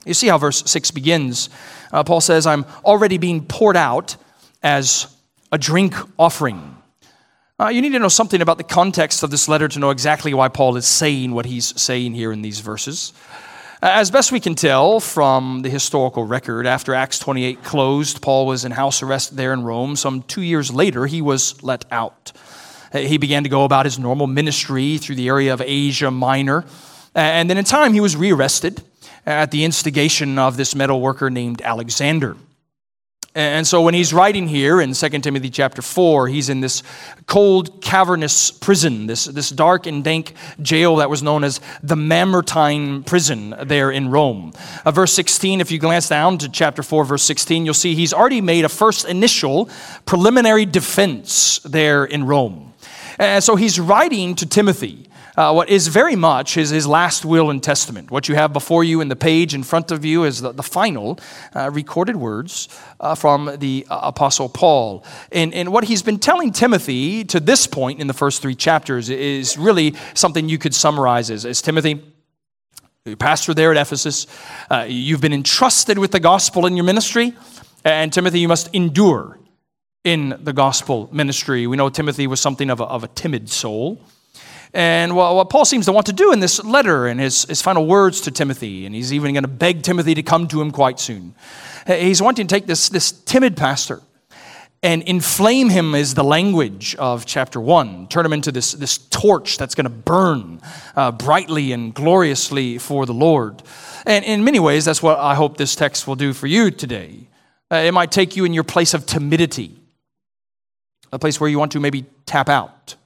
You 0.05 0.15
see 0.15 0.29
how 0.29 0.39
verse 0.39 0.63
6 0.71 0.91
begins. 0.93 1.49
Uh, 1.93 2.03
Paul 2.05 2.21
says, 2.21 2.47
I'm 2.47 2.65
already 2.85 3.19
being 3.19 3.45
poured 3.45 3.77
out 3.77 4.17
as 4.63 5.15
a 5.53 5.59
drink 5.59 5.95
offering. 6.19 6.77
Uh, 7.59 7.69
you 7.69 7.81
need 7.81 7.93
to 7.93 7.99
know 7.99 8.09
something 8.09 8.43
about 8.43 8.59
the 8.59 8.65
context 8.65 9.23
of 9.23 9.31
this 9.31 9.49
letter 9.49 9.67
to 9.69 9.79
know 9.79 9.91
exactly 9.91 10.35
why 10.35 10.49
Paul 10.49 10.77
is 10.77 10.87
saying 10.87 11.33
what 11.33 11.47
he's 11.47 11.81
saying 11.81 12.15
here 12.15 12.33
in 12.33 12.43
these 12.43 12.61
verses. 12.61 13.13
Uh, 13.83 13.91
as 13.93 14.11
best 14.11 14.33
we 14.33 14.41
can 14.41 14.55
tell 14.55 15.01
from 15.01 15.63
the 15.63 15.71
historical 15.71 16.25
record, 16.25 16.67
after 16.67 16.95
Acts 16.95 17.19
28 17.19 17.63
closed, 17.63 18.21
Paul 18.21 18.47
was 18.47 18.65
in 18.65 18.73
house 18.73 19.03
arrest 19.03 19.37
there 19.37 19.53
in 19.53 19.63
Rome. 19.63 19.97
Some 19.97 20.23
two 20.23 20.43
years 20.43 20.71
later, 20.73 21.07
he 21.07 21.23
was 21.23 21.63
let 21.63 21.85
out. 21.91 22.33
He 22.93 23.19
began 23.19 23.43
to 23.43 23.49
go 23.49 23.65
about 23.65 23.85
his 23.85 23.99
normal 23.99 24.27
ministry 24.27 24.99
through 24.99 25.17
the 25.17 25.29
area 25.29 25.53
of 25.53 25.61
Asia 25.61 26.11
Minor. 26.11 26.65
And 27.15 27.51
then 27.51 27.59
in 27.59 27.65
time, 27.65 27.93
he 27.93 28.01
was 28.01 28.17
rearrested 28.17 28.83
at 29.27 29.51
the 29.51 29.65
instigation 29.65 30.39
of 30.39 30.57
this 30.57 30.75
metal 30.75 31.01
worker 31.01 31.31
named 31.31 31.61
Alexander. 31.63 32.37
And 33.37 33.67
so 33.67 33.83
when 33.83 33.93
he's 33.93 34.15
writing 34.15 34.49
here 34.49 34.81
in 34.81 34.95
2 34.95 35.09
Timothy 35.21 35.51
chapter 35.51 35.83
4, 35.83 36.27
he's 36.27 36.49
in 36.49 36.61
this 36.61 36.83
cold, 37.27 37.83
cavernous 37.83 38.51
prison, 38.51 39.07
this, 39.07 39.27
this 39.27 39.51
dark 39.51 39.87
and 39.87 40.03
dank 40.03 40.33
jail 40.63 40.97
that 40.97 41.11
was 41.11 41.23
known 41.23 41.45
as 41.45 41.61
the 41.83 41.97
Mamertine 41.97 43.03
prison 43.03 43.55
there 43.65 43.91
in 43.91 44.09
Rome. 44.09 44.55
Uh, 44.87 44.91
verse 44.91 45.13
16, 45.13 45.61
if 45.61 45.71
you 45.71 45.79
glance 45.79 46.09
down 46.09 46.39
to 46.39 46.49
chapter 46.49 46.83
4, 46.83 47.05
verse 47.05 47.25
16, 47.25 47.67
you'll 47.67 47.75
see 47.75 47.95
he's 47.95 48.15
already 48.15 48.41
made 48.41 48.65
a 48.65 48.71
first 48.71 49.05
initial 49.05 49.69
preliminary 50.07 50.65
defense 50.65 51.59
there 51.59 52.07
in 52.07 52.25
Rome. 52.25 52.73
And 53.19 53.45
so 53.45 53.55
he's 53.55 53.79
writing 53.79 54.35
to 54.37 54.47
Timothy 54.47 55.11
uh, 55.37 55.53
what 55.53 55.69
is 55.69 55.89
very 55.89 56.17
much 56.17 56.55
his, 56.55 56.71
his 56.71 56.87
last 56.87 57.25
will 57.25 57.51
and 57.51 57.63
testament. 57.63 58.11
What 58.11 58.29
you 58.29 58.35
have 58.35 58.53
before 58.53 58.85
you 58.85 59.01
in 59.01 59.09
the 59.09 59.17
page 59.17 59.55
in 59.55 59.63
front 59.63 59.91
of 59.91 60.05
you 60.05 60.25
is 60.25 60.41
the, 60.41 60.53
the 60.53 60.63
final 60.63 61.19
uh, 61.55 61.71
recorded 61.71 62.17
words 62.17 62.69
uh, 63.01 63.15
from 63.15 63.57
the 63.59 63.87
uh, 63.91 64.01
Apostle 64.05 64.49
Paul. 64.49 65.05
And, 65.31 65.53
and 65.55 65.73
what 65.73 65.85
he's 65.85 66.03
been 66.03 66.19
telling 66.19 66.53
Timothy 66.53 67.25
to 67.25 67.41
this 67.41 67.67
point 67.67 68.01
in 68.01 68.07
the 68.07 68.15
first 68.15 68.43
three 68.43 68.55
chapters 68.55 69.11
is 69.11 69.59
really 69.59 69.95
something 70.15 70.49
you 70.49 70.59
could 70.59 70.75
summarize 70.75 71.31
as, 71.31 71.45
as 71.45 71.61
Timothy, 71.61 72.03
pastor 73.15 73.55
there 73.55 73.71
at 73.71 73.77
Ephesus, 73.77 74.27
uh, 74.71 74.85
you've 74.89 75.21
been 75.21 75.33
entrusted 75.33 75.99
with 75.99 76.11
the 76.11 76.19
gospel 76.19 76.67
in 76.67 76.77
your 76.77 76.85
ministry, 76.85 77.35
and 77.85 78.13
Timothy, 78.13 78.41
you 78.41 78.49
must 78.49 78.75
endure 78.75 79.39
in 80.03 80.37
the 80.41 80.53
gospel 80.53 81.09
ministry. 81.13 81.67
We 81.69 81.77
know 81.77 81.89
Timothy 81.89 82.27
was 82.27 82.41
something 82.41 82.71
of 82.71 82.81
a, 82.81 82.85
of 82.85 83.05
a 83.05 83.09
timid 83.09 83.49
soul. 83.49 84.01
And 84.77 85.17
what 85.17 85.49
Paul 85.49 85.65
seems 85.65 85.87
to 85.87 85.93
want 85.93 86.05
to 86.05 86.13
do 86.13 86.33
in 86.33 86.41
this 86.41 86.63
letter 86.63 87.07
and 87.07 87.19
his, 87.19 87.45
his 87.45 87.63
final 87.63 87.87
words 87.87 88.21
to 88.21 88.31
Timothy, 88.31 88.85
and 88.85 88.95
he's 88.95 89.11
even 89.11 89.33
going 89.33 89.43
to 89.43 89.49
beg 89.49 89.83
Timothy 89.83 90.13
to 90.13 90.23
come 90.23 90.47
to 90.49 90.61
him 90.61 90.71
quite 90.71 91.01
soon. 91.01 91.35
He's 91.87 92.21
wanting 92.21 92.47
to 92.47 92.55
take 92.55 92.67
this, 92.67 92.91
this 92.91 93.11
timid 93.11 93.57
pastor 93.57 94.03
and 94.83 95.03
inflame 95.05 95.71
him 95.71 95.95
is 95.95 96.13
the 96.13 96.23
language 96.23 96.95
of 96.97 97.25
chapter 97.25 97.59
1 97.59 98.09
turn 98.09 98.27
him 98.27 98.35
into 98.35 98.53
this, 98.53 98.73
this 98.73 98.99
torch 98.99 99.57
that's 99.57 99.75
going 99.75 99.85
to 99.85 99.91
burn 99.91 100.61
uh, 100.95 101.11
brightly 101.11 101.73
and 101.73 101.95
gloriously 101.95 102.77
for 102.77 103.07
the 103.07 103.15
lord 103.15 103.63
and 104.05 104.23
in 104.27 104.45
many 104.45 104.61
ways 104.61 104.85
that's 104.85 105.03
what 105.03 105.19
i 105.19 105.35
hope 105.35 105.57
this 105.57 105.75
text 105.75 106.07
will 106.07 106.15
do 106.15 106.35
for 106.35 106.47
you 106.47 106.71
today 106.71 107.27
uh, 107.73 107.77
it 107.77 107.93
might 107.93 108.13
take 108.13 108.37
you 108.37 108.45
in 108.45 108.53
your 108.53 108.65
place 108.65 108.93
of 108.93 109.07
timidity 109.07 109.75
a 111.11 111.19
place 111.19 111.41
where 111.41 111.49
you 111.49 111.59
want 111.59 111.73
to 111.73 111.81
maybe 111.81 112.05
tap 112.27 112.51
out 112.51 112.97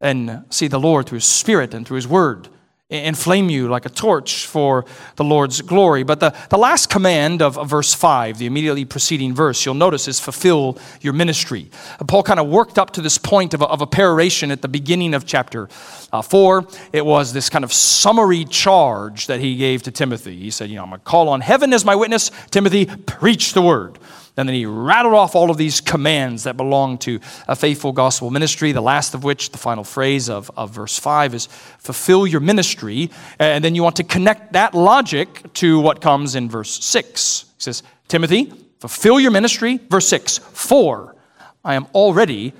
and 0.00 0.44
see 0.50 0.68
the 0.68 0.80
Lord 0.80 1.06
through 1.06 1.16
His 1.16 1.24
Spirit 1.24 1.74
and 1.74 1.86
through 1.86 1.96
His 1.96 2.08
Word 2.08 2.48
inflame 2.90 3.50
you 3.50 3.68
like 3.68 3.84
a 3.84 3.90
torch 3.90 4.46
for 4.46 4.86
the 5.16 5.24
Lord's 5.24 5.60
glory. 5.60 6.04
But 6.04 6.20
the, 6.20 6.34
the 6.48 6.56
last 6.56 6.88
command 6.88 7.42
of, 7.42 7.58
of, 7.58 7.68
verse 7.68 7.92
5, 7.92 8.38
the 8.38 8.46
immediately 8.46 8.86
preceding 8.86 9.34
verse, 9.34 9.66
you'll 9.66 9.74
notice 9.74 10.08
is 10.08 10.18
fulfill 10.18 10.78
your 11.02 11.12
ministry. 11.12 11.70
Paul 12.06 12.22
kind 12.22 12.40
of 12.40 12.46
worked 12.46 12.78
up 12.78 12.92
to 12.92 13.02
this 13.02 13.18
point 13.18 13.52
of 13.52 13.60
a, 13.60 13.66
of 13.66 13.82
a 13.82 13.86
peroration 13.86 14.50
at 14.50 14.62
the 14.62 14.68
beginning 14.68 15.12
of 15.12 15.26
chapter 15.26 15.68
uh, 16.14 16.22
4. 16.22 16.66
It 16.94 17.04
was 17.04 17.34
this 17.34 17.50
kind 17.50 17.62
of 17.62 17.74
summary 17.74 18.46
charge 18.46 19.26
that 19.26 19.40
he 19.40 19.56
gave 19.56 19.82
to 19.82 19.90
Timothy. 19.90 20.38
He 20.38 20.50
said, 20.50 20.70
You 20.70 20.76
know, 20.76 20.84
I'm 20.84 20.88
going 20.88 21.00
to 21.00 21.04
call 21.04 21.28
on 21.28 21.42
heaven 21.42 21.74
as 21.74 21.84
my 21.84 21.94
witness. 21.94 22.30
Timothy, 22.50 22.86
preach 22.86 23.52
the 23.52 23.60
word. 23.60 23.98
And 24.38 24.48
then 24.48 24.54
he 24.54 24.66
rattled 24.66 25.14
off 25.14 25.34
all 25.34 25.50
of 25.50 25.56
these 25.56 25.80
commands 25.80 26.44
that 26.44 26.56
belong 26.56 26.96
to 26.98 27.18
a 27.48 27.56
faithful 27.56 27.92
gospel 27.92 28.30
ministry, 28.30 28.70
the 28.70 28.80
last 28.80 29.12
of 29.12 29.24
which, 29.24 29.50
the 29.50 29.58
final 29.58 29.82
phrase 29.82 30.30
of, 30.30 30.50
of 30.56 30.70
verse 30.70 30.98
5, 30.98 31.34
is 31.34 31.46
fulfill 31.78 32.26
your 32.26 32.40
ministry. 32.40 33.10
And 33.40 33.64
then 33.64 33.74
you 33.74 33.82
want 33.82 33.96
to 33.96 34.04
connect 34.04 34.52
that 34.52 34.74
logic 34.74 35.52
to 35.54 35.80
what 35.80 36.00
comes 36.00 36.36
in 36.36 36.48
verse 36.48 36.82
6. 36.84 37.46
He 37.56 37.62
says, 37.62 37.82
Timothy, 38.06 38.52
fulfill 38.78 39.18
your 39.18 39.32
ministry. 39.32 39.80
Verse 39.90 40.08
6, 40.08 40.38
for 40.38 41.16
I 41.64 41.74
am 41.74 41.86
already 41.92 42.52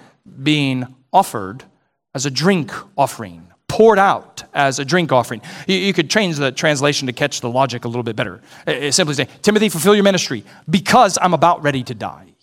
being 0.43 0.95
offered 1.13 1.63
as 2.13 2.27
a 2.27 2.31
drink 2.31 2.73
offering 2.97 3.47
poured 3.69 3.99
out 3.99 4.38
as 4.59 4.81
a 4.81 4.85
drink 4.85 5.13
offering. 5.13 5.41
You, 5.67 5.77
you, 5.77 5.93
could 5.95 6.11
change 6.11 6.37
the 6.37 6.51
translation 6.51 7.07
to 7.07 7.13
catch 7.13 7.41
the 7.41 7.49
logic 7.49 7.85
a 7.85 7.89
little 7.89 8.03
bit 8.03 8.17
better. 8.17 8.43
It, 8.67 8.93
simply 8.93 9.15
say, 9.15 9.29
Timothy, 9.41 9.69
fulfill 9.69 9.95
your 9.95 10.05
ministry 10.05 10.45
because 10.69 11.17
I'm 11.23 11.33
about 11.33 11.63
ready 11.63 11.85
to 11.85 11.95
die. 11.95 12.35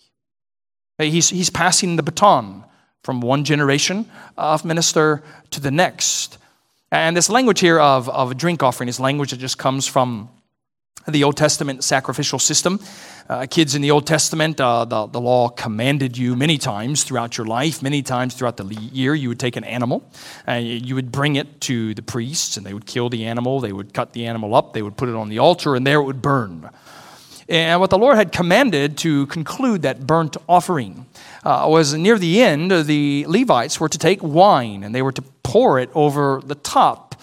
He's, 0.98 1.28
he's 1.28 1.50
passing 1.50 1.96
the 1.96 2.02
baton 2.02 2.64
from 3.04 3.20
one 3.20 3.44
generation 3.44 4.10
of 4.38 4.64
minister 4.64 5.22
to 5.50 5.60
the 5.60 5.70
next. 5.70 6.38
And 6.90 7.14
this 7.14 7.28
language 7.28 7.60
here 7.60 7.78
of, 7.78 8.08
of 8.08 8.30
a 8.30 8.34
drink 8.34 8.62
offering 8.62 8.88
is 8.88 8.98
language 8.98 9.30
that 9.30 9.36
just 9.36 9.58
comes 9.58 9.86
from 9.86 10.30
the 11.08 11.24
Old 11.24 11.36
Testament 11.36 11.84
sacrificial 11.84 12.38
system. 12.38 12.80
Uh, 13.28 13.46
kids 13.48 13.74
in 13.74 13.82
the 13.82 13.90
Old 13.90 14.06
Testament, 14.06 14.60
uh, 14.60 14.84
the, 14.84 15.06
the 15.06 15.20
law 15.20 15.48
commanded 15.48 16.16
you 16.16 16.36
many 16.36 16.58
times 16.58 17.04
throughout 17.04 17.36
your 17.36 17.46
life, 17.46 17.82
many 17.82 18.02
times 18.02 18.34
throughout 18.34 18.56
the 18.56 18.64
year, 18.64 19.14
you 19.14 19.28
would 19.28 19.40
take 19.40 19.56
an 19.56 19.64
animal, 19.64 20.08
and 20.46 20.64
you 20.66 20.94
would 20.94 21.10
bring 21.10 21.36
it 21.36 21.60
to 21.62 21.94
the 21.94 22.02
priests, 22.02 22.56
and 22.56 22.64
they 22.64 22.74
would 22.74 22.86
kill 22.86 23.08
the 23.08 23.24
animal, 23.24 23.60
they 23.60 23.72
would 23.72 23.92
cut 23.92 24.12
the 24.12 24.26
animal 24.26 24.54
up, 24.54 24.72
they 24.72 24.82
would 24.82 24.96
put 24.96 25.08
it 25.08 25.14
on 25.14 25.28
the 25.28 25.38
altar, 25.38 25.74
and 25.74 25.86
there 25.86 26.00
it 26.00 26.04
would 26.04 26.22
burn. 26.22 26.70
And 27.48 27.80
what 27.80 27.90
the 27.90 27.98
Lord 27.98 28.16
had 28.16 28.32
commanded 28.32 28.98
to 28.98 29.26
conclude 29.26 29.82
that 29.82 30.06
burnt 30.06 30.36
offering 30.48 31.06
uh, 31.44 31.66
was 31.68 31.94
near 31.94 32.18
the 32.18 32.42
end, 32.42 32.72
the 32.72 33.24
Levites 33.28 33.78
were 33.78 33.88
to 33.88 33.98
take 33.98 34.20
wine 34.22 34.82
and 34.82 34.92
they 34.92 35.02
were 35.02 35.12
to 35.12 35.22
pour 35.44 35.78
it 35.78 35.88
over 35.94 36.42
the 36.44 36.56
top 36.56 37.14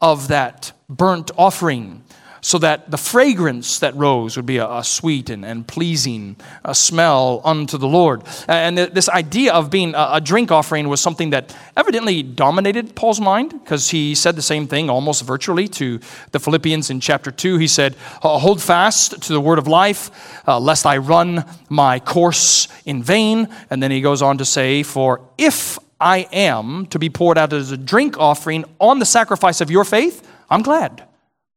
of 0.00 0.28
that 0.28 0.72
burnt 0.88 1.30
offering 1.38 2.02
so 2.40 2.58
that 2.58 2.90
the 2.90 2.96
fragrance 2.96 3.78
that 3.80 3.94
rose 3.96 4.36
would 4.36 4.46
be 4.46 4.58
a, 4.58 4.68
a 4.70 4.84
sweet 4.84 5.30
and, 5.30 5.44
and 5.44 5.66
pleasing 5.66 6.36
a 6.64 6.74
smell 6.74 7.40
unto 7.44 7.78
the 7.78 7.88
Lord. 7.88 8.22
And 8.48 8.78
this 8.78 9.08
idea 9.08 9.52
of 9.52 9.70
being 9.70 9.94
a, 9.94 10.08
a 10.14 10.20
drink 10.20 10.50
offering 10.50 10.88
was 10.88 11.00
something 11.00 11.30
that 11.30 11.56
evidently 11.76 12.22
dominated 12.22 12.94
Paul's 12.94 13.20
mind 13.20 13.50
because 13.50 13.90
he 13.90 14.14
said 14.14 14.36
the 14.36 14.42
same 14.42 14.66
thing 14.66 14.88
almost 14.90 15.24
virtually 15.24 15.68
to 15.68 16.00
the 16.32 16.40
Philippians 16.40 16.90
in 16.90 17.00
chapter 17.00 17.30
2. 17.30 17.58
He 17.58 17.68
said, 17.68 17.94
Hold 18.22 18.62
fast 18.62 19.22
to 19.22 19.32
the 19.32 19.40
word 19.40 19.58
of 19.58 19.66
life, 19.66 20.10
uh, 20.46 20.58
lest 20.58 20.86
I 20.86 20.96
run 20.96 21.44
my 21.68 21.98
course 22.00 22.68
in 22.84 23.02
vain. 23.02 23.48
And 23.68 23.82
then 23.82 23.90
he 23.90 24.00
goes 24.00 24.22
on 24.22 24.38
to 24.38 24.44
say, 24.44 24.82
For 24.82 25.20
if 25.36 25.78
I 26.00 26.28
am 26.32 26.86
to 26.86 26.98
be 26.98 27.10
poured 27.10 27.36
out 27.36 27.52
as 27.52 27.70
a 27.70 27.76
drink 27.76 28.18
offering 28.18 28.64
on 28.78 28.98
the 28.98 29.06
sacrifice 29.06 29.60
of 29.60 29.70
your 29.70 29.84
faith, 29.84 30.26
I'm 30.48 30.62
glad. 30.62 31.06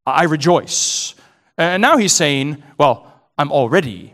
I 0.06 0.24
rejoice. 0.24 1.16
And 1.58 1.82
now 1.82 1.98
he's 1.98 2.14
saying, 2.14 2.64
Well, 2.78 3.12
I'm 3.38 3.52
already 3.52 4.14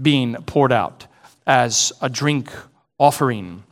being 0.00 0.34
poured 0.46 0.72
out 0.72 1.06
as 1.46 1.92
a 2.00 2.08
drink 2.08 2.50
offering 2.98 3.64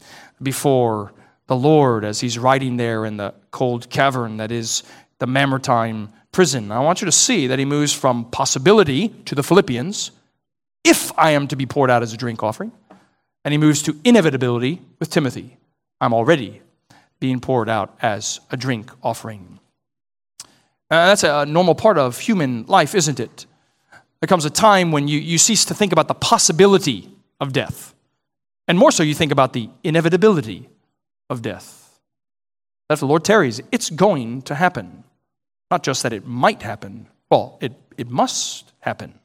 before 0.43 1.13
the 1.47 1.57
Lord 1.57 2.05
as 2.05 2.21
he's 2.21 2.39
riding 2.39 2.77
there 2.77 3.05
in 3.05 3.17
the 3.17 3.35
cold 3.51 3.91
cavern 3.91 4.37
that 4.37 4.53
is 4.53 4.83
the 5.19 5.27
Mamertine 5.27 6.11
prison. 6.33 6.71
I 6.71 6.81
want 6.81 7.01
you 7.01 7.07
to 7.07 7.13
see 7.13 7.47
that 7.47 7.59
he 7.59 7.65
moves 7.65 7.93
from 7.93 8.27
possibility 8.27 9.09
to 9.25 9.35
the 9.35 9.43
Philippians, 9.43 10.11
if 10.85 11.17
I 11.19 11.31
am 11.31 11.49
to 11.49 11.57
be 11.57 11.67
poured 11.67 11.91
out 11.91 12.03
as 12.03 12.13
a 12.13 12.17
drink 12.17 12.43
offering, 12.43 12.73
and 13.45 13.53
he 13.53 13.59
moves 13.59 13.83
to 13.83 13.97
inevitability 14.05 14.81
with 15.01 15.11
Timothy. 15.11 15.57
I'm 16.01 16.15
already 16.15 16.61
being 17.19 17.41
poured 17.41 17.69
out 17.69 17.97
as 18.01 18.41
a 18.51 18.57
drink 18.57 18.91
offering. 19.03 19.58
Uh, 20.91 21.07
that's 21.07 21.23
a 21.23 21.45
normal 21.45 21.75
part 21.75 21.99
of 21.99 22.19
human 22.19 22.65
life, 22.67 22.95
isn't 22.95 23.21
it? 23.21 23.47
There 24.21 24.27
comes 24.27 24.45
a 24.45 24.51
time 24.51 24.91
when 24.91 25.07
you, 25.07 25.19
you 25.19 25.39
cease 25.39 25.65
to 25.67 25.75
think 25.75 25.93
about 25.93 26.09
the 26.09 26.15
possibility 26.15 27.11
of 27.41 27.53
death. 27.53 27.95
And 28.67 28.79
more 28.79 28.91
so, 28.91 29.03
you 29.03 29.15
think 29.15 29.33
about 29.33 29.53
the 29.53 29.71
inevitability 29.85 30.69
of 31.31 31.43
death. 31.43 32.01
That 32.89 32.95
if 32.95 33.01
the 33.01 33.07
Lord 33.07 33.25
tarries, 33.25 33.61
it's 33.71 33.91
going 33.91 34.43
to 34.43 34.55
happen. 34.55 35.05
Not 35.71 35.83
just 35.83 36.03
that 36.03 36.13
it 36.13 36.27
might 36.27 36.63
happen, 36.63 37.09
well, 37.31 37.59
it, 37.61 37.73
it 37.97 38.09
must 38.09 38.73
happen. 38.81 39.19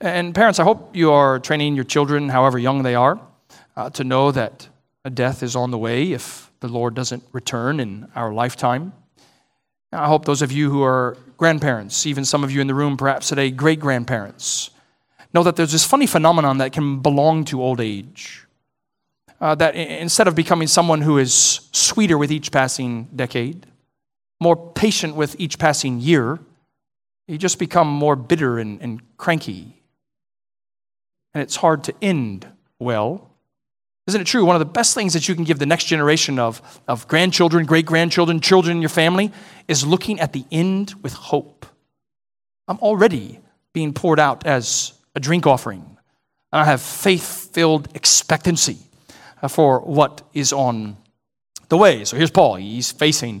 And 0.00 0.34
parents, 0.34 0.58
I 0.58 0.64
hope 0.64 0.96
you 0.96 1.12
are 1.12 1.38
training 1.38 1.76
your 1.76 1.84
children, 1.84 2.28
however 2.28 2.58
young 2.58 2.82
they 2.82 2.96
are, 2.96 3.20
uh, 3.76 3.90
to 3.90 4.02
know 4.02 4.32
that 4.32 4.68
a 5.04 5.10
death 5.10 5.42
is 5.42 5.54
on 5.54 5.70
the 5.70 5.78
way 5.78 6.12
if 6.12 6.50
the 6.60 6.68
Lord 6.68 6.94
doesn't 6.94 7.22
return 7.32 7.78
in 7.78 8.08
our 8.16 8.32
lifetime. 8.32 8.92
I 9.92 10.06
hope 10.06 10.24
those 10.24 10.42
of 10.42 10.50
you 10.50 10.70
who 10.70 10.82
are 10.82 11.16
grandparents, 11.36 12.06
even 12.06 12.24
some 12.24 12.44
of 12.44 12.50
you 12.50 12.60
in 12.60 12.66
the 12.66 12.74
room 12.74 12.96
perhaps 12.96 13.28
today, 13.28 13.50
great 13.50 13.78
grandparents, 13.78 14.70
know 15.34 15.42
that 15.42 15.56
there's 15.56 15.72
this 15.72 15.84
funny 15.84 16.06
phenomenon 16.06 16.58
that 16.58 16.72
can 16.72 17.00
belong 17.00 17.44
to 17.46 17.60
old 17.60 17.80
age. 17.80 18.46
Uh, 19.40 19.54
that 19.56 19.74
instead 19.74 20.28
of 20.28 20.34
becoming 20.34 20.68
someone 20.68 21.02
who 21.02 21.18
is 21.18 21.68
sweeter 21.72 22.16
with 22.16 22.30
each 22.30 22.52
passing 22.52 23.08
decade, 23.14 23.66
more 24.40 24.56
patient 24.56 25.16
with 25.16 25.34
each 25.38 25.58
passing 25.58 26.00
year, 26.00 26.38
you 27.26 27.36
just 27.36 27.58
become 27.58 27.88
more 27.88 28.14
bitter 28.14 28.58
and, 28.58 28.80
and 28.80 29.02
cranky. 29.16 29.82
And 31.34 31.42
it's 31.42 31.56
hard 31.56 31.82
to 31.84 31.94
end 32.00 32.46
well. 32.78 33.31
Isn't 34.12 34.20
it 34.20 34.26
true? 34.26 34.44
One 34.44 34.54
of 34.54 34.60
the 34.60 34.66
best 34.66 34.92
things 34.92 35.14
that 35.14 35.26
you 35.26 35.34
can 35.34 35.44
give 35.44 35.58
the 35.58 35.64
next 35.64 35.84
generation 35.84 36.38
of, 36.38 36.60
of 36.86 37.08
grandchildren, 37.08 37.64
great 37.64 37.86
grandchildren, 37.86 38.40
children 38.40 38.76
in 38.76 38.82
your 38.82 38.90
family 38.90 39.32
is 39.68 39.86
looking 39.86 40.20
at 40.20 40.34
the 40.34 40.44
end 40.52 40.92
with 41.02 41.14
hope. 41.14 41.64
I'm 42.68 42.76
already 42.80 43.40
being 43.72 43.94
poured 43.94 44.20
out 44.20 44.46
as 44.46 44.92
a 45.14 45.20
drink 45.20 45.46
offering. 45.46 45.80
And 46.52 46.60
I 46.60 46.64
have 46.64 46.82
faith 46.82 47.50
filled 47.54 47.88
expectancy 47.96 48.76
uh, 49.40 49.48
for 49.48 49.80
what 49.80 50.20
is 50.34 50.52
on 50.52 50.98
the 51.70 51.78
way. 51.78 52.04
So 52.04 52.18
here's 52.18 52.30
Paul. 52.30 52.56
He's 52.56 52.92
facing 52.92 53.40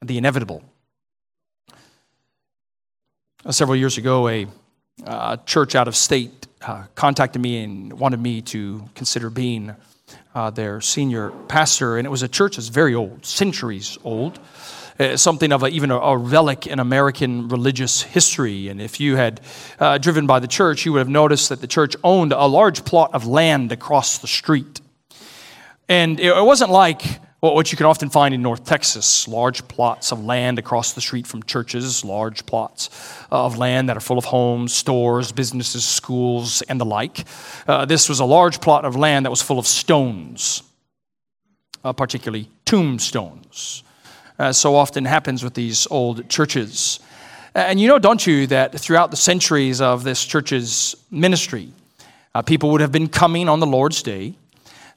the 0.00 0.16
inevitable. 0.16 0.62
Uh, 3.44 3.52
several 3.52 3.76
years 3.76 3.98
ago, 3.98 4.26
a, 4.26 4.46
a 5.04 5.38
church 5.44 5.74
out 5.74 5.86
of 5.86 5.94
state 5.94 6.46
uh, 6.66 6.84
contacted 6.94 7.40
me 7.40 7.62
and 7.62 7.92
wanted 7.92 8.20
me 8.20 8.40
to 8.42 8.88
consider 8.94 9.30
being 9.30 9.74
uh, 10.34 10.50
their 10.50 10.80
senior 10.80 11.30
pastor, 11.48 11.96
and 11.98 12.06
it 12.06 12.10
was 12.10 12.22
a 12.22 12.28
church 12.28 12.56
that's 12.56 12.68
very 12.68 12.94
old, 12.94 13.24
centuries 13.24 13.98
old. 14.04 14.38
Uh, 15.00 15.16
something 15.16 15.52
of 15.52 15.62
a, 15.62 15.68
even 15.68 15.90
a, 15.90 15.96
a, 15.96 16.16
relic 16.16 16.66
in 16.66 16.78
American 16.78 17.48
religious 17.48 18.02
history. 18.02 18.68
And 18.68 18.80
if 18.80 19.00
you 19.00 19.16
had 19.16 19.40
uh, 19.80 19.96
driven 19.96 20.26
by 20.26 20.38
the 20.38 20.46
church, 20.46 20.84
you 20.84 20.92
would 20.92 20.98
have 20.98 21.08
noticed 21.08 21.48
that 21.48 21.62
the 21.62 21.66
church 21.66 21.96
owned 22.04 22.32
a 22.32 22.44
large 22.44 22.84
plot 22.84 23.14
of 23.14 23.26
land 23.26 23.72
across 23.72 24.18
the 24.18 24.26
street. 24.26 24.82
And 25.88 26.20
it, 26.20 26.36
it 26.36 26.44
wasn't 26.44 26.70
like 26.70 27.04
what 27.50 27.72
you 27.72 27.76
can 27.76 27.86
often 27.86 28.08
find 28.08 28.32
in 28.32 28.40
North 28.40 28.64
Texas 28.64 29.26
large 29.26 29.66
plots 29.66 30.12
of 30.12 30.24
land 30.24 30.60
across 30.60 30.92
the 30.92 31.00
street 31.00 31.26
from 31.26 31.42
churches, 31.42 32.04
large 32.04 32.46
plots 32.46 32.88
of 33.32 33.58
land 33.58 33.88
that 33.88 33.96
are 33.96 34.00
full 34.00 34.16
of 34.16 34.26
homes, 34.26 34.72
stores, 34.72 35.32
businesses, 35.32 35.84
schools, 35.84 36.62
and 36.62 36.80
the 36.80 36.84
like. 36.84 37.24
Uh, 37.66 37.84
this 37.84 38.08
was 38.08 38.20
a 38.20 38.24
large 38.24 38.60
plot 38.60 38.84
of 38.84 38.94
land 38.94 39.26
that 39.26 39.30
was 39.30 39.42
full 39.42 39.58
of 39.58 39.66
stones, 39.66 40.62
uh, 41.82 41.92
particularly 41.92 42.48
tombstones, 42.64 43.82
as 44.38 44.56
so 44.56 44.76
often 44.76 45.04
happens 45.04 45.42
with 45.42 45.54
these 45.54 45.88
old 45.90 46.28
churches. 46.28 47.00
And 47.56 47.80
you 47.80 47.88
know, 47.88 47.98
don't 47.98 48.24
you, 48.24 48.46
that 48.46 48.78
throughout 48.78 49.10
the 49.10 49.16
centuries 49.16 49.80
of 49.80 50.04
this 50.04 50.24
church's 50.24 50.94
ministry, 51.10 51.72
uh, 52.36 52.42
people 52.42 52.70
would 52.70 52.80
have 52.80 52.92
been 52.92 53.08
coming 53.08 53.48
on 53.48 53.58
the 53.58 53.66
Lord's 53.66 54.00
day 54.00 54.36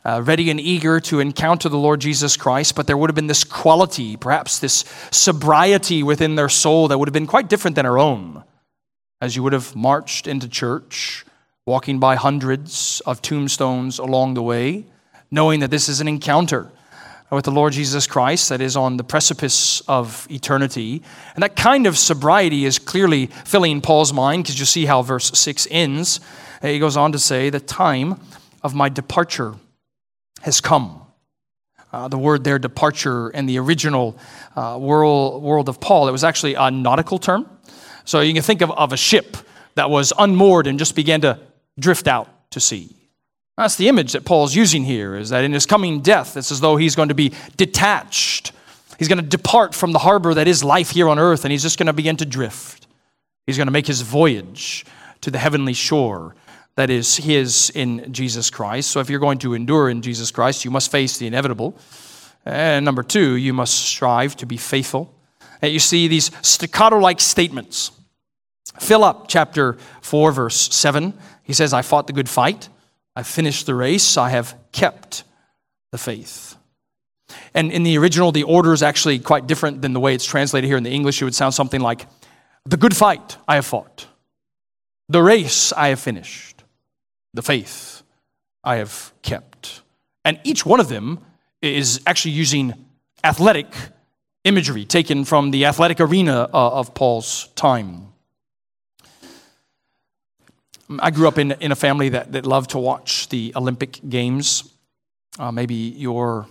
uh, 0.06 0.22
ready 0.24 0.52
and 0.52 0.60
eager 0.60 1.00
to 1.00 1.20
encounter 1.20 1.68
the 1.68 1.78
Lord 1.78 2.00
Jesus 2.00 2.38
Christ, 2.38 2.76
but 2.76 2.86
there 2.86 2.96
would 2.96 3.10
have 3.10 3.16
been 3.16 3.28
this 3.28 3.44
quality, 3.44 4.16
perhaps 4.16 4.60
this 4.60 4.86
sobriety 5.10 6.04
within 6.04 6.36
their 6.36 6.48
soul 6.48 6.88
that 6.88 7.00
would 7.00 7.08
have 7.08 7.14
been 7.14 7.26
quite 7.26 7.50
different 7.50 7.76
than 7.76 7.88
our 7.88 7.98
own. 7.98 8.44
As 9.20 9.36
you 9.36 9.42
would 9.42 9.54
have 9.54 9.76
marched 9.76 10.28
into 10.28 10.48
church, 10.48 11.26
walking 11.66 12.00
by 12.00 12.16
hundreds 12.16 13.02
of 13.08 13.22
tombstones 13.24 13.98
along 13.98 14.36
the 14.36 14.44
way, 14.44 14.86
knowing 15.32 15.62
that 15.62 15.72
this 15.72 15.90
is 15.90 16.00
an 16.00 16.08
encounter 16.08 16.72
with 17.32 17.46
the 17.46 17.52
Lord 17.52 17.74
Jesus 17.74 18.06
Christ 18.06 18.50
that 18.50 18.62
is 18.62 18.78
on 18.78 18.98
the 18.98 19.04
precipice 19.04 19.82
of 19.88 20.28
eternity. 20.30 21.02
And 21.34 21.42
that 21.42 21.56
kind 21.56 21.88
of 21.88 21.98
sobriety 21.98 22.66
is 22.66 22.78
clearly 22.78 23.26
filling 23.26 23.82
Paul's 23.82 24.14
mind 24.14 24.44
because 24.44 24.60
you 24.60 24.66
see 24.66 24.86
how 24.86 25.02
verse 25.02 25.32
6 25.38 25.68
ends. 25.72 26.20
He 26.62 26.78
goes 26.78 26.96
on 26.96 27.12
to 27.14 27.20
say, 27.20 27.50
The 27.50 27.60
time 27.60 28.20
of 28.62 28.76
my 28.76 28.90
departure 28.90 29.56
has 30.46 30.62
come. 30.62 31.02
Uh, 31.92 32.08
the 32.08 32.20
word 32.20 32.44
there, 32.44 32.60
departure, 32.60 33.32
in 33.32 33.48
the 33.48 33.58
original 33.58 34.16
uh, 34.56 34.78
world, 34.80 35.42
world 35.42 35.68
of 35.68 35.80
Paul, 35.80 36.08
it 36.08 36.12
was 36.12 36.24
actually 36.24 36.54
a 36.54 36.70
nautical 36.70 37.18
term. 37.18 37.50
So 38.04 38.20
you 38.20 38.32
can 38.32 38.44
think 38.44 38.62
of, 38.62 38.70
of 38.70 38.94
a 38.94 38.98
ship 38.98 39.38
that 39.74 39.90
was 39.90 40.14
unmoored 40.20 40.68
and 40.68 40.78
just 40.78 40.96
began 40.96 41.22
to 41.22 41.40
drift 41.80 42.08
out 42.08 42.30
to 42.52 42.60
sea. 42.60 42.96
That's 43.58 43.76
the 43.76 43.88
image 43.88 44.12
that 44.12 44.24
Paul's 44.24 44.56
using 44.56 44.84
here, 44.84 45.16
is 45.16 45.30
that 45.30 45.44
in 45.44 45.52
his 45.52 45.66
coming 45.66 46.02
death, 46.02 46.38
it's 46.38 46.52
as 46.52 46.62
though 46.62 46.78
he's 46.78 46.96
going 46.96 47.10
to 47.10 47.16
be 47.16 47.34
detached. 47.58 48.52
He's 49.00 49.08
going 49.08 49.18
to 49.18 49.28
depart 49.28 49.74
from 49.74 49.94
the 49.94 50.00
harbor 50.00 50.36
that 50.36 50.48
is 50.48 50.64
life 50.64 50.92
here 50.92 51.10
on 51.10 51.18
earth, 51.18 51.44
and 51.44 51.52
he's 51.52 51.64
just 51.64 51.80
going 51.80 51.88
to 51.88 51.94
begin 51.94 52.18
to 52.18 52.26
drift. 52.26 52.86
He's 53.48 53.58
going 53.58 53.68
to 53.68 53.72
make 53.72 53.88
his 53.88 54.02
voyage 54.02 54.86
to 55.22 55.32
the 55.32 55.40
heavenly 55.40 55.74
shore 55.74 56.36
that 56.76 56.90
is 56.90 57.18
his 57.18 57.70
in 57.70 58.12
Jesus 58.12 58.50
Christ. 58.50 58.92
So 58.92 59.00
if 59.00 59.10
you're 59.10 59.20
going 59.20 59.38
to 59.40 59.54
endure 59.54 59.90
in 59.90 60.02
Jesus 60.02 60.32
Christ, 60.32 60.66
you 60.66 60.72
must 60.72 60.92
face 60.92 61.18
the 61.18 61.28
inevitable. 61.28 61.78
And 62.46 62.86
number 62.86 63.02
two, 63.02 63.36
you 63.36 63.54
must 63.54 63.74
strive 63.74 64.36
to 64.38 64.46
be 64.46 64.58
faithful. 64.58 65.14
And 65.62 65.72
you 65.72 65.80
see 65.80 66.08
these 66.08 66.32
staccato 66.42 67.00
like 67.00 67.22
statements. 67.22 67.92
Philip 68.80 69.26
chapter 69.28 69.78
4, 70.02 70.32
verse 70.34 70.74
7, 70.76 71.14
he 71.44 71.54
says, 71.54 71.74
I 71.74 71.82
fought 71.82 72.08
the 72.08 72.14
good 72.14 72.28
fight, 72.28 72.68
I 73.16 73.24
finished 73.24 73.66
the 73.66 73.76
race, 73.76 74.18
I 74.18 74.30
have 74.30 74.56
kept 74.74 75.24
the 75.92 75.98
faith. 75.98 76.58
And 77.54 77.72
in 77.72 77.84
the 77.84 77.98
original, 77.98 78.34
the 78.34 78.44
order 78.44 78.74
is 78.74 78.84
actually 78.84 79.20
quite 79.20 79.48
different 79.48 79.82
than 79.82 79.94
the 79.94 80.00
way 80.00 80.14
it's 80.14 80.26
translated 80.26 80.68
here 80.68 80.78
in 80.78 80.84
the 80.84 80.92
English. 80.92 81.22
It 81.22 81.26
would 81.26 81.36
sound 81.36 81.54
something 81.54 81.80
like, 81.80 82.06
The 82.66 82.78
good 82.78 82.96
fight 82.96 83.38
I 83.48 83.56
have 83.56 83.66
fought, 83.66 84.08
the 85.08 85.24
race 85.24 85.72
I 85.72 85.88
have 85.90 86.00
finished 86.00 86.55
the 87.36 87.42
faith 87.42 88.02
I 88.64 88.78
have 88.78 89.14
kept. 89.22 89.82
And 90.24 90.40
each 90.44 90.66
one 90.66 90.80
of 90.80 90.90
them 90.90 91.20
is 91.62 92.02
actually 92.08 92.32
using 92.32 92.74
athletic 93.24 93.68
imagery 94.44 94.86
taken 94.86 95.26
from 95.26 95.52
the 95.52 95.66
athletic 95.66 96.00
arena 96.00 96.50
uh, 96.54 96.80
of 96.80 96.94
Paul's 96.94 97.50
time. 97.56 98.14
I 101.00 101.12
grew 101.12 101.28
up 101.28 101.38
in, 101.38 101.52
in 101.54 101.72
a 101.72 101.76
family 101.76 102.10
that, 102.10 102.32
that 102.32 102.46
loved 102.46 102.72
to 102.72 102.80
watch 102.80 103.30
the 103.30 103.52
Olympic 103.56 104.00
Games. 104.08 104.72
Uh, 105.38 105.52
maybe 105.52 105.76
your 105.76 106.48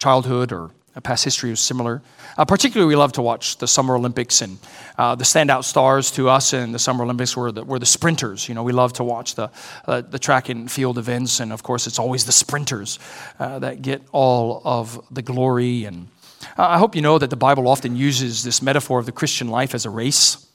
childhood 0.00 0.52
or 0.52 0.70
past 1.00 1.24
history 1.24 1.50
was 1.50 1.60
similar. 1.60 2.02
Uh, 2.36 2.44
particularly, 2.44 2.88
we 2.88 2.96
love 2.96 3.12
to 3.12 3.22
watch 3.22 3.58
the 3.58 3.66
Summer 3.66 3.96
Olympics, 3.96 4.42
and 4.42 4.58
uh, 4.96 5.14
the 5.14 5.24
standout 5.24 5.64
stars 5.64 6.10
to 6.12 6.28
us 6.28 6.52
in 6.52 6.72
the 6.72 6.78
Summer 6.78 7.04
Olympics 7.04 7.36
were 7.36 7.52
the, 7.52 7.64
were 7.64 7.78
the 7.78 7.86
sprinters. 7.86 8.48
You 8.48 8.54
know, 8.54 8.62
we 8.62 8.72
love 8.72 8.92
to 8.94 9.04
watch 9.04 9.34
the, 9.34 9.50
uh, 9.86 10.00
the 10.00 10.18
track 10.18 10.48
and 10.48 10.70
field 10.70 10.98
events, 10.98 11.40
and 11.40 11.52
of 11.52 11.62
course, 11.62 11.86
it's 11.86 11.98
always 11.98 12.24
the 12.24 12.32
sprinters 12.32 12.98
uh, 13.38 13.58
that 13.58 13.82
get 13.82 14.02
all 14.12 14.62
of 14.64 15.00
the 15.10 15.22
glory. 15.22 15.84
And 15.84 16.08
uh, 16.56 16.68
I 16.68 16.78
hope 16.78 16.94
you 16.94 17.02
know 17.02 17.18
that 17.18 17.30
the 17.30 17.36
Bible 17.36 17.68
often 17.68 17.96
uses 17.96 18.42
this 18.44 18.62
metaphor 18.62 18.98
of 18.98 19.06
the 19.06 19.12
Christian 19.12 19.48
life 19.48 19.74
as 19.74 19.84
a 19.84 19.90
race. 19.90 20.46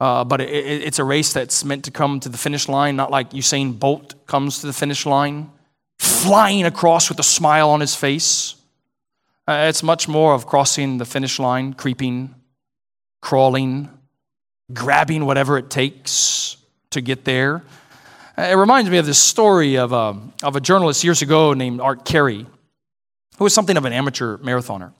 Uh, 0.00 0.24
but 0.24 0.40
it, 0.40 0.48
it, 0.48 0.82
it's 0.82 0.98
a 0.98 1.04
race 1.04 1.32
that's 1.32 1.62
meant 1.64 1.84
to 1.84 1.90
come 1.90 2.20
to 2.20 2.28
the 2.28 2.38
finish 2.38 2.68
line, 2.68 2.96
not 2.96 3.10
like 3.10 3.30
Usain 3.30 3.78
Bolt 3.78 4.26
comes 4.26 4.60
to 4.60 4.66
the 4.66 4.72
finish 4.72 5.04
line, 5.04 5.50
flying 5.98 6.64
across 6.64 7.10
with 7.10 7.18
a 7.18 7.22
smile 7.22 7.68
on 7.68 7.80
his 7.80 7.94
face. 7.94 8.54
Uh, 9.50 9.66
it's 9.66 9.82
much 9.82 10.06
more 10.06 10.32
of 10.32 10.46
crossing 10.46 10.98
the 10.98 11.04
finish 11.04 11.40
line, 11.40 11.72
creeping, 11.72 12.32
crawling, 13.20 13.90
grabbing 14.72 15.26
whatever 15.26 15.58
it 15.58 15.68
takes 15.68 16.56
to 16.90 17.00
get 17.00 17.24
there. 17.24 17.64
Uh, 18.38 18.42
it 18.42 18.54
reminds 18.54 18.88
me 18.88 18.98
of 18.98 19.06
this 19.06 19.18
story 19.18 19.76
of 19.76 19.90
a, 19.90 20.16
of 20.44 20.54
a 20.54 20.60
journalist 20.60 21.02
years 21.02 21.20
ago 21.20 21.52
named 21.52 21.80
Art 21.80 22.04
Carey, 22.04 22.46
who 23.38 23.42
was 23.42 23.52
something 23.52 23.76
of 23.76 23.84
an 23.84 23.92
amateur 23.92 24.36
marathoner. 24.38 24.92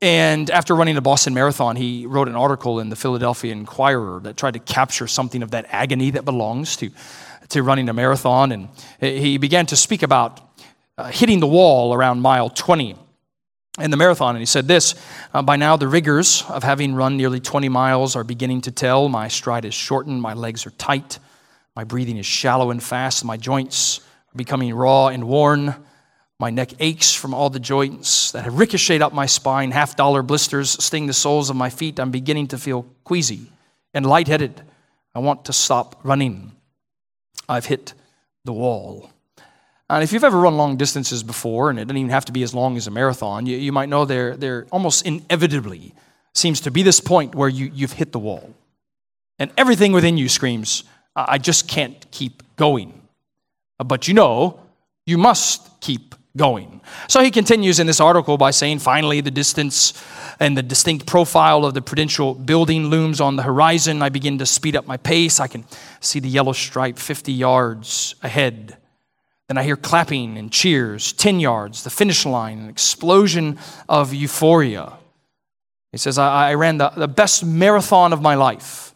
And 0.00 0.50
after 0.50 0.74
running 0.74 0.94
the 0.94 1.02
Boston 1.02 1.34
Marathon, 1.34 1.76
he 1.76 2.06
wrote 2.06 2.28
an 2.28 2.34
article 2.34 2.80
in 2.80 2.88
the 2.88 2.96
Philadelphia 2.96 3.52
Inquirer 3.52 4.20
that 4.20 4.38
tried 4.38 4.54
to 4.54 4.60
capture 4.60 5.06
something 5.06 5.42
of 5.42 5.50
that 5.50 5.66
agony 5.68 6.12
that 6.12 6.24
belongs 6.24 6.76
to, 6.76 6.88
to 7.50 7.62
running 7.62 7.90
a 7.90 7.92
marathon. 7.92 8.52
And 8.52 8.68
he 9.00 9.36
began 9.36 9.66
to 9.66 9.76
speak 9.76 10.02
about 10.02 10.40
uh, 10.96 11.08
hitting 11.08 11.40
the 11.40 11.46
wall 11.46 11.92
around 11.92 12.22
mile 12.22 12.48
20 12.48 13.00
in 13.78 13.90
the 13.90 13.96
marathon. 13.96 14.34
And 14.36 14.40
he 14.40 14.46
said 14.46 14.68
this 14.68 14.94
uh, 15.34 15.42
By 15.42 15.56
now, 15.56 15.76
the 15.76 15.88
rigors 15.88 16.42
of 16.48 16.62
having 16.62 16.94
run 16.94 17.16
nearly 17.16 17.40
20 17.40 17.68
miles 17.68 18.16
are 18.16 18.24
beginning 18.24 18.62
to 18.62 18.70
tell. 18.70 19.08
My 19.08 19.28
stride 19.28 19.64
is 19.64 19.74
shortened, 19.74 20.20
my 20.22 20.34
legs 20.34 20.66
are 20.66 20.70
tight, 20.70 21.18
my 21.74 21.84
breathing 21.84 22.16
is 22.16 22.26
shallow 22.26 22.70
and 22.70 22.82
fast, 22.82 23.24
my 23.24 23.36
joints 23.36 24.00
are 24.00 24.36
becoming 24.36 24.74
raw 24.74 25.08
and 25.08 25.24
worn. 25.24 25.74
My 26.38 26.50
neck 26.50 26.72
aches 26.80 27.14
from 27.14 27.32
all 27.32 27.48
the 27.48 27.58
joints 27.60 28.32
that 28.32 28.44
have 28.44 28.58
ricocheted 28.58 29.00
up 29.00 29.14
my 29.14 29.24
spine. 29.24 29.70
Half 29.70 29.96
dollar 29.96 30.22
blisters 30.22 30.70
sting 30.84 31.06
the 31.06 31.14
soles 31.14 31.48
of 31.48 31.56
my 31.56 31.70
feet. 31.70 31.98
I'm 31.98 32.10
beginning 32.10 32.48
to 32.48 32.58
feel 32.58 32.84
queasy 33.04 33.50
and 33.94 34.04
lightheaded. 34.04 34.60
I 35.14 35.20
want 35.20 35.46
to 35.46 35.54
stop 35.54 35.98
running. 36.02 36.52
I've 37.48 37.64
hit 37.64 37.94
the 38.44 38.52
wall. 38.52 39.10
And 39.88 40.02
if 40.02 40.12
you've 40.12 40.24
ever 40.24 40.38
run 40.38 40.56
long 40.56 40.76
distances 40.76 41.22
before, 41.22 41.70
and 41.70 41.78
it 41.78 41.84
doesn't 41.84 41.96
even 41.96 42.10
have 42.10 42.24
to 42.24 42.32
be 42.32 42.42
as 42.42 42.52
long 42.52 42.76
as 42.76 42.86
a 42.86 42.90
marathon, 42.90 43.46
you, 43.46 43.56
you 43.56 43.70
might 43.70 43.88
know 43.88 44.04
there, 44.04 44.36
there 44.36 44.66
almost 44.72 45.06
inevitably 45.06 45.94
seems 46.34 46.60
to 46.62 46.70
be 46.70 46.82
this 46.82 47.00
point 47.00 47.34
where 47.34 47.48
you, 47.48 47.70
you've 47.72 47.92
hit 47.92 48.12
the 48.12 48.18
wall. 48.18 48.52
And 49.38 49.50
everything 49.56 49.92
within 49.92 50.16
you 50.16 50.28
screams, 50.28 50.84
I 51.14 51.38
just 51.38 51.68
can't 51.68 52.10
keep 52.10 52.42
going. 52.56 53.00
But 53.78 54.08
you 54.08 54.14
know, 54.14 54.60
you 55.06 55.18
must 55.18 55.80
keep 55.80 56.14
going. 56.36 56.80
So 57.08 57.22
he 57.22 57.30
continues 57.30 57.78
in 57.78 57.86
this 57.86 58.00
article 58.00 58.36
by 58.36 58.50
saying, 58.50 58.80
finally, 58.80 59.20
the 59.20 59.30
distance 59.30 60.02
and 60.38 60.56
the 60.56 60.62
distinct 60.62 61.06
profile 61.06 61.64
of 61.64 61.74
the 61.74 61.80
Prudential 61.80 62.34
building 62.34 62.86
looms 62.86 63.20
on 63.20 63.36
the 63.36 63.42
horizon. 63.42 64.02
I 64.02 64.10
begin 64.10 64.38
to 64.38 64.46
speed 64.46 64.76
up 64.76 64.86
my 64.86 64.96
pace. 64.96 65.40
I 65.40 65.46
can 65.46 65.64
see 66.00 66.20
the 66.20 66.28
yellow 66.28 66.52
stripe 66.52 66.98
50 66.98 67.32
yards 67.32 68.14
ahead. 68.22 68.76
Then 69.48 69.58
I 69.58 69.62
hear 69.62 69.76
clapping 69.76 70.36
and 70.36 70.50
cheers, 70.50 71.12
10 71.12 71.38
yards, 71.38 71.84
the 71.84 71.90
finish 71.90 72.26
line, 72.26 72.58
an 72.58 72.68
explosion 72.68 73.58
of 73.88 74.12
euphoria. 74.12 74.94
He 75.92 75.98
says, 75.98 76.18
I, 76.18 76.50
I 76.50 76.54
ran 76.54 76.78
the, 76.78 76.90
the 76.90 77.08
best 77.08 77.44
marathon 77.44 78.12
of 78.12 78.20
my 78.20 78.34
life. 78.34 78.94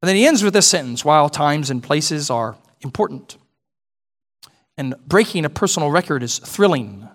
And 0.00 0.08
then 0.08 0.16
he 0.16 0.26
ends 0.26 0.42
with 0.42 0.54
this 0.54 0.66
sentence 0.66 1.04
while 1.04 1.28
times 1.28 1.70
and 1.70 1.82
places 1.82 2.30
are 2.30 2.56
important. 2.82 3.36
And 4.78 4.94
breaking 5.06 5.44
a 5.44 5.50
personal 5.50 5.90
record 5.90 6.22
is 6.22 6.38
thrilling, 6.38 7.08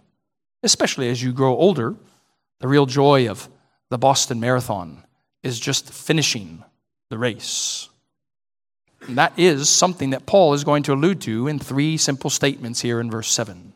especially 0.63 1.09
as 1.09 1.21
you 1.21 1.31
grow 1.31 1.55
older. 1.55 1.95
The 2.59 2.67
real 2.67 2.85
joy 2.85 3.27
of 3.27 3.49
the 3.89 3.97
Boston 3.97 4.39
Marathon 4.39 5.03
is 5.43 5.59
just 5.59 5.91
finishing 5.91 6.63
the 7.09 7.17
race. 7.17 7.89
And 9.07 9.17
that 9.17 9.33
is 9.37 9.69
something 9.69 10.11
that 10.11 10.25
Paul 10.25 10.53
is 10.53 10.63
going 10.63 10.83
to 10.83 10.93
allude 10.93 11.21
to 11.21 11.47
in 11.47 11.59
three 11.59 11.97
simple 11.97 12.29
statements 12.29 12.81
here 12.81 12.99
in 12.99 13.09
verse 13.09 13.31
7. 13.31 13.73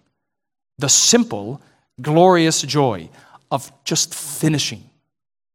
the 0.77 0.89
simple, 0.89 1.61
glorious 2.01 2.61
joy 2.61 3.09
of 3.51 3.71
just 3.83 4.13
finishing 4.13 4.83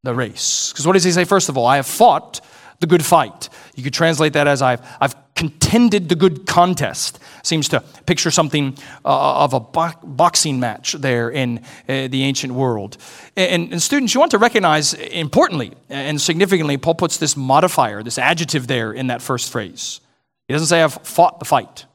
the 0.03 0.13
race. 0.15 0.71
Because 0.71 0.87
what 0.87 0.93
does 0.93 1.03
he 1.03 1.11
say, 1.11 1.25
first 1.25 1.49
of 1.49 1.57
all? 1.57 1.65
I 1.65 1.75
have 1.75 1.85
fought 1.85 2.41
the 2.81 2.87
good 2.87 3.05
fight. 3.05 3.47
You 3.75 3.83
could 3.83 3.93
translate 3.93 4.33
that 4.33 4.47
as 4.47 4.61
I've, 4.61 4.81
I've 4.99 5.15
contended 5.35 6.09
the 6.09 6.15
good 6.15 6.45
contest. 6.45 7.19
Seems 7.43 7.69
to 7.69 7.79
picture 8.05 8.31
something 8.31 8.77
uh, 9.05 9.43
of 9.43 9.53
a 9.53 9.59
bo- 9.59 9.93
boxing 10.03 10.59
match 10.59 10.93
there 10.93 11.29
in 11.29 11.59
uh, 11.87 12.07
the 12.09 12.23
ancient 12.23 12.53
world. 12.53 12.97
And, 13.37 13.71
and, 13.71 13.81
students, 13.81 14.13
you 14.13 14.19
want 14.19 14.31
to 14.31 14.37
recognize 14.37 14.93
importantly 14.93 15.73
and 15.89 16.19
significantly, 16.19 16.77
Paul 16.77 16.95
puts 16.95 17.17
this 17.17 17.37
modifier, 17.37 18.03
this 18.03 18.17
adjective 18.17 18.67
there 18.67 18.91
in 18.91 19.07
that 19.07 19.21
first 19.21 19.51
phrase. 19.51 20.01
He 20.47 20.53
doesn't 20.53 20.67
say, 20.67 20.83
I've 20.83 20.93
fought 20.93 21.39
the 21.39 21.45
fight. 21.45 21.85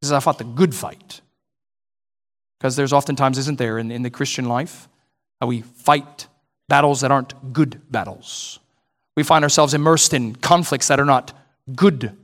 He 0.00 0.06
says, 0.06 0.12
I 0.12 0.20
fought 0.20 0.38
the 0.38 0.44
good 0.44 0.74
fight. 0.74 1.20
Because 2.58 2.74
there's 2.76 2.92
oftentimes, 2.92 3.38
isn't 3.38 3.58
there, 3.58 3.78
in, 3.78 3.90
in 3.90 4.02
the 4.02 4.10
Christian 4.10 4.46
life, 4.46 4.88
we 5.40 5.62
fight 5.62 6.26
battles 6.68 7.00
that 7.00 7.10
aren't 7.10 7.52
good 7.52 7.80
battles. 7.90 8.60
We 9.16 9.22
find 9.22 9.44
ourselves 9.44 9.74
immersed 9.74 10.14
in 10.14 10.36
conflicts 10.36 10.88
that 10.88 11.00
are 11.00 11.04
not 11.04 11.32
good 11.74 12.16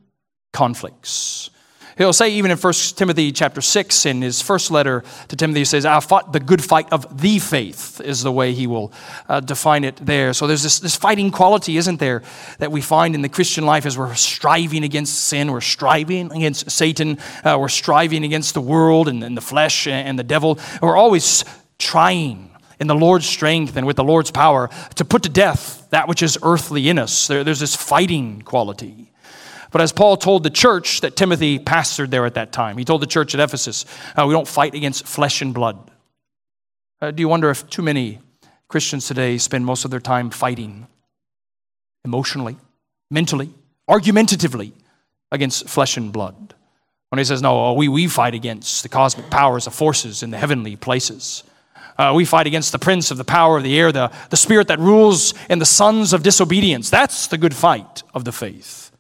conflicts. 0.53 1.51
He'll 1.97 2.13
say 2.13 2.29
even 2.33 2.51
in 2.51 2.59
1 2.59 2.73
Timothy 2.95 3.33
chapter 3.33 3.63
6, 3.63 4.05
in 4.05 4.21
his 4.21 4.43
first 4.43 4.71
letter 4.71 5.03
to 5.29 5.37
Timothy, 5.37 5.61
he 5.61 5.65
says, 5.65 5.87
I 5.87 5.99
fought 6.01 6.31
the 6.31 6.41
good 6.41 6.63
fight 6.63 6.93
of 6.93 7.23
the 7.23 7.39
faith, 7.39 8.03
is 8.03 8.23
the 8.23 8.31
way 8.31 8.53
he 8.53 8.67
will 8.67 8.93
uh, 9.31 9.41
define 9.41 9.83
it 9.83 9.97
there. 9.97 10.35
So 10.35 10.47
there's 10.47 10.63
this, 10.63 10.79
this 10.79 10.95
fighting 10.95 11.31
quality, 11.31 11.79
isn't 11.79 11.99
there, 11.99 12.23
that 12.59 12.71
we 12.71 12.83
find 12.83 13.15
in 13.15 13.23
the 13.23 13.31
Christian 13.31 13.65
life 13.65 13.87
as 13.87 13.97
we're 13.97 14.15
striving 14.15 14.85
against 14.85 15.25
sin, 15.25 15.51
we're 15.51 15.63
striving 15.63 16.31
against 16.33 16.71
Satan, 16.71 17.17
uh, 17.43 17.57
we're 17.59 17.69
striving 17.69 18.25
against 18.25 18.53
the 18.53 18.61
world 18.61 19.09
and, 19.09 19.25
and 19.25 19.35
the 19.35 19.41
flesh 19.41 19.87
and 19.87 20.19
the 20.19 20.25
devil. 20.25 20.59
We're 20.83 20.99
always 20.99 21.47
trying 21.79 22.51
in 22.79 22.87
the 22.87 22.95
Lord's 22.95 23.27
strength 23.27 23.77
and 23.77 23.87
with 23.87 23.97
the 23.97 24.05
Lord's 24.05 24.31
power 24.31 24.71
to 24.97 25.05
put 25.05 25.23
to 25.23 25.29
death 25.29 25.87
that 25.91 26.09
which 26.09 26.23
is 26.23 26.39
earthly 26.43 26.89
in 26.89 26.99
us. 26.99 27.27
There, 27.27 27.45
there's 27.45 27.61
this 27.61 27.75
fighting 27.75 28.43
quality. 28.43 29.13
But 29.71 29.81
as 29.81 29.93
Paul 29.93 30.17
told 30.17 30.43
the 30.43 30.51
church 30.51 31.01
that 31.01 31.17
Timothy 31.17 31.59
pastored 31.59 32.11
there 32.11 32.25
at 32.25 32.35
that 32.35 32.53
time, 32.53 32.79
he 32.79 32.85
told 32.85 33.03
the 33.03 33.07
church 33.07 33.35
at 33.35 33.41
Ephesus, 33.41 33.85
uh, 34.17 34.25
we 34.27 34.33
don't 34.33 34.49
fight 34.49 34.75
against 34.75 35.07
flesh 35.07 35.43
and 35.43 35.53
blood. 35.53 35.91
Uh, 37.01 37.11
do 37.11 37.21
you 37.21 37.29
wonder 37.29 37.51
if 37.51 37.69
too 37.69 37.83
many 37.83 38.21
Christians 38.69 39.07
today 39.07 39.39
spend 39.39 39.67
most 39.67 39.85
of 39.85 39.91
their 39.91 40.01
time 40.01 40.31
fighting 40.31 40.87
emotionally, 42.05 42.57
mentally, 43.11 43.51
argumentatively 43.89 44.73
against 45.31 45.69
flesh 45.69 45.97
and 45.97 46.13
blood? 46.13 46.55
When 47.11 47.19
he 47.19 47.25
says, 47.25 47.43
no, 47.43 47.73
we, 47.75 47.89
we 47.89 48.09
fight 48.09 48.35
against 48.35 48.83
the 48.83 48.89
cosmic 48.89 49.31
powers 49.31 49.67
the 49.67 49.71
forces 49.71 50.23
in 50.23 50.31
the 50.31 50.39
heavenly 50.39 50.77
places. 50.77 51.45
Uh, 51.99 52.13
we 52.15 52.25
fight 52.25 52.47
against 52.47 52.73
the 52.73 52.79
prince 52.79 53.11
of 53.11 53.17
the 53.17 53.25
power 53.25 53.57
of 53.57 53.63
the 53.63 53.79
air, 53.79 53.91
the, 53.91 54.13
the 54.31 54.37
spirit 54.37 54.69
that 54.69 54.79
rules 54.79 55.35
in 55.49 55.59
the 55.59 55.67
sons 55.67 56.13
of 56.13 56.23
disobedience. 56.23 56.91
That's 56.91 57.27
the 57.27 57.39
good 57.39 57.55
fight 57.55 58.03
of 58.15 58.25
the 58.25 58.33
faith. 58.33 58.91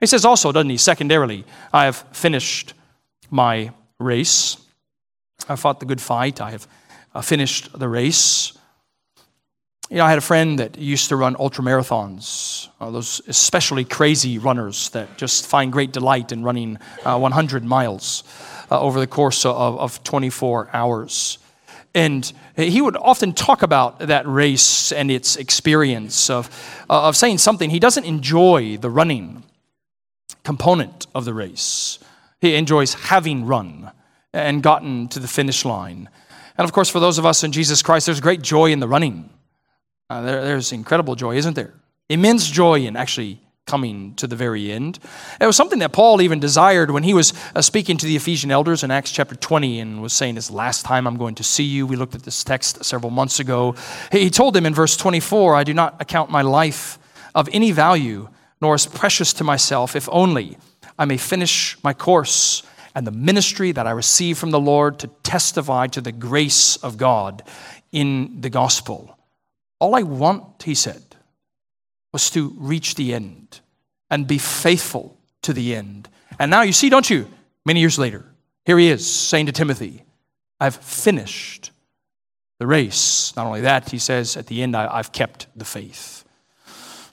He 0.00 0.06
says 0.06 0.24
also, 0.24 0.50
doesn't 0.50 0.70
he, 0.70 0.78
secondarily, 0.78 1.44
I 1.72 1.84
have 1.84 1.96
finished 2.12 2.72
my 3.30 3.72
race. 3.98 4.56
I 5.48 5.56
fought 5.56 5.80
the 5.80 5.86
good 5.86 6.00
fight. 6.00 6.40
I 6.40 6.50
have 6.52 6.66
uh, 7.14 7.20
finished 7.20 7.78
the 7.78 7.88
race. 7.88 8.56
You 9.90 9.96
know, 9.96 10.04
I 10.04 10.08
had 10.08 10.18
a 10.18 10.22
friend 10.22 10.58
that 10.58 10.78
used 10.78 11.08
to 11.08 11.16
run 11.16 11.36
ultra 11.38 11.64
marathons, 11.64 12.68
uh, 12.80 12.90
those 12.90 13.20
especially 13.26 13.84
crazy 13.84 14.38
runners 14.38 14.88
that 14.90 15.18
just 15.18 15.46
find 15.46 15.72
great 15.72 15.92
delight 15.92 16.32
in 16.32 16.44
running 16.44 16.78
uh, 17.04 17.18
100 17.18 17.64
miles 17.64 18.22
uh, 18.70 18.80
over 18.80 19.00
the 19.00 19.06
course 19.06 19.44
of, 19.44 19.78
of 19.78 20.02
24 20.04 20.70
hours. 20.72 21.38
And 21.94 22.32
he 22.56 22.80
would 22.80 22.96
often 22.96 23.32
talk 23.32 23.62
about 23.62 23.98
that 23.98 24.26
race 24.26 24.92
and 24.92 25.10
its 25.10 25.36
experience 25.36 26.30
of, 26.30 26.48
uh, 26.88 27.08
of 27.08 27.16
saying 27.16 27.38
something. 27.38 27.70
He 27.70 27.80
doesn't 27.80 28.04
enjoy 28.04 28.76
the 28.76 28.90
running 28.90 29.42
component 30.44 31.06
of 31.14 31.24
the 31.24 31.34
race. 31.34 31.98
He 32.40 32.54
enjoys 32.54 32.94
having 32.94 33.44
run 33.44 33.90
and 34.32 34.62
gotten 34.62 35.08
to 35.08 35.18
the 35.18 35.28
finish 35.28 35.64
line. 35.64 36.08
And 36.56 36.64
of 36.64 36.72
course, 36.72 36.88
for 36.88 37.00
those 37.00 37.18
of 37.18 37.26
us 37.26 37.42
in 37.42 37.52
Jesus 37.52 37.82
Christ, 37.82 38.06
there's 38.06 38.20
great 38.20 38.42
joy 38.42 38.70
in 38.70 38.80
the 38.80 38.88
running. 38.88 39.30
Uh, 40.08 40.22
there, 40.22 40.44
there's 40.44 40.72
incredible 40.72 41.16
joy, 41.16 41.36
isn't 41.36 41.54
there? 41.54 41.74
Immense 42.08 42.48
joy 42.48 42.80
in 42.80 42.96
actually 42.96 43.40
coming 43.66 44.14
to 44.16 44.26
the 44.26 44.36
very 44.36 44.72
end. 44.72 44.98
It 45.40 45.46
was 45.46 45.56
something 45.56 45.78
that 45.78 45.92
Paul 45.92 46.20
even 46.20 46.40
desired 46.40 46.90
when 46.90 47.02
he 47.02 47.14
was 47.14 47.32
uh, 47.54 47.62
speaking 47.62 47.96
to 47.98 48.06
the 48.06 48.16
Ephesian 48.16 48.50
elders 48.50 48.82
in 48.82 48.90
Acts 48.90 49.12
chapter 49.12 49.34
20 49.34 49.80
and 49.80 50.02
was 50.02 50.12
saying, 50.12 50.34
This 50.34 50.50
last 50.50 50.84
time 50.84 51.06
I'm 51.06 51.16
going 51.16 51.36
to 51.36 51.44
see 51.44 51.64
you. 51.64 51.86
We 51.86 51.96
looked 51.96 52.14
at 52.14 52.24
this 52.24 52.42
text 52.42 52.84
several 52.84 53.10
months 53.10 53.38
ago. 53.38 53.76
He 54.10 54.30
told 54.30 54.54
them 54.54 54.66
in 54.66 54.74
verse 54.74 54.96
24, 54.96 55.54
I 55.54 55.64
do 55.64 55.74
not 55.74 56.00
account 56.00 56.30
my 56.30 56.42
life 56.42 56.98
of 57.34 57.48
any 57.52 57.70
value 57.70 58.28
nor 58.60 58.74
as 58.74 58.86
precious 58.86 59.32
to 59.34 59.44
myself, 59.44 59.96
if 59.96 60.08
only 60.12 60.58
I 60.98 61.06
may 61.06 61.16
finish 61.16 61.82
my 61.82 61.94
course 61.94 62.62
and 62.94 63.06
the 63.06 63.12
ministry 63.12 63.72
that 63.72 63.86
I 63.86 63.92
receive 63.92 64.36
from 64.36 64.50
the 64.50 64.60
Lord 64.60 64.98
to 64.98 65.06
testify 65.22 65.86
to 65.88 66.00
the 66.00 66.12
grace 66.12 66.76
of 66.76 66.98
God 66.98 67.42
in 67.92 68.40
the 68.40 68.50
gospel. 68.50 69.16
All 69.78 69.94
I 69.94 70.02
want, 70.02 70.62
he 70.62 70.74
said, 70.74 71.09
was 72.12 72.30
to 72.30 72.54
reach 72.58 72.94
the 72.94 73.14
end 73.14 73.60
and 74.10 74.26
be 74.26 74.38
faithful 74.38 75.16
to 75.42 75.52
the 75.52 75.74
end. 75.74 76.08
And 76.38 76.50
now 76.50 76.62
you 76.62 76.72
see, 76.72 76.88
don't 76.88 77.08
you? 77.08 77.28
Many 77.64 77.80
years 77.80 77.98
later, 77.98 78.24
here 78.64 78.78
he 78.78 78.88
is 78.88 79.08
saying 79.08 79.46
to 79.46 79.52
Timothy, 79.52 80.04
I've 80.58 80.76
finished 80.76 81.70
the 82.58 82.66
race. 82.66 83.34
Not 83.36 83.46
only 83.46 83.62
that, 83.62 83.90
he 83.90 83.98
says 83.98 84.36
at 84.36 84.46
the 84.46 84.62
end, 84.62 84.76
I've 84.76 85.12
kept 85.12 85.46
the 85.56 85.64
faith. 85.64 86.24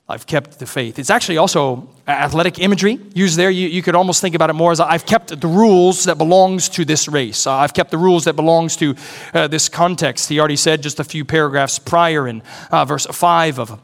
I've 0.09 0.25
kept 0.25 0.59
the 0.59 0.65
faith. 0.65 0.99
It's 0.99 1.09
actually 1.09 1.37
also 1.37 1.89
athletic 2.07 2.59
imagery 2.59 2.97
used 3.13 3.37
there. 3.37 3.49
You, 3.49 3.67
you 3.67 3.81
could 3.81 3.95
almost 3.95 4.21
think 4.21 4.35
about 4.35 4.49
it 4.49 4.53
more 4.53 4.71
as 4.71 4.79
I've 4.79 5.05
kept 5.05 5.37
the 5.39 5.47
rules 5.47 6.05
that 6.05 6.17
belongs 6.17 6.69
to 6.69 6.85
this 6.85 7.09
race. 7.09 7.45
Uh, 7.45 7.53
I've 7.53 7.73
kept 7.73 7.91
the 7.91 7.97
rules 7.97 8.23
that 8.23 8.33
belongs 8.33 8.77
to 8.77 8.95
uh, 9.33 9.47
this 9.47 9.67
context. 9.67 10.29
He 10.29 10.39
already 10.39 10.55
said 10.55 10.81
just 10.81 11.01
a 11.01 11.03
few 11.03 11.25
paragraphs 11.25 11.77
prior 11.77 12.25
in 12.25 12.41
uh, 12.71 12.85
verse 12.85 13.05
5 13.05 13.59
of 13.59 13.81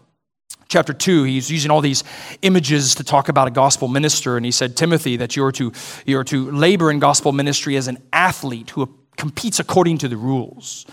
chapter 0.73 0.93
2 0.93 1.23
he's 1.23 1.49
using 1.49 1.71
all 1.71 1.81
these 1.81 2.03
images 2.41 2.95
to 2.95 3.03
talk 3.03 3.29
about 3.29 3.47
a 3.47 3.51
gospel 3.51 3.88
minister 3.88 4.36
and 4.38 4.45
he 4.45 4.51
said 4.51 4.75
timothy 4.75 5.17
that 5.17 5.36
you're 5.36 5.51
to, 5.51 5.71
you're 6.05 6.23
to 6.23 6.51
labor 6.51 6.91
in 6.91 6.99
gospel 6.99 7.31
ministry 7.31 7.77
as 7.77 7.88
an 7.88 7.97
athlete 8.12 8.71
who 8.71 8.89
competes 9.15 9.59
according 9.59 9.97
to 9.97 10.07
the 10.07 10.17
rules 10.17 10.86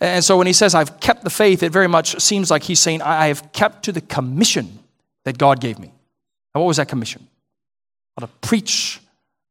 and 0.00 0.24
so 0.24 0.36
when 0.36 0.46
he 0.46 0.52
says, 0.52 0.74
I've 0.74 1.00
kept 1.00 1.24
the 1.24 1.30
faith, 1.30 1.62
it 1.62 1.72
very 1.72 1.88
much 1.88 2.20
seems 2.20 2.50
like 2.50 2.62
he's 2.62 2.80
saying, 2.80 3.02
I 3.02 3.28
have 3.28 3.52
kept 3.52 3.84
to 3.84 3.92
the 3.92 4.00
commission 4.00 4.80
that 5.24 5.38
God 5.38 5.60
gave 5.60 5.78
me. 5.78 5.88
And 6.54 6.62
what 6.62 6.66
was 6.66 6.76
that 6.76 6.88
commission? 6.88 7.26
To 8.20 8.26
preach 8.42 9.00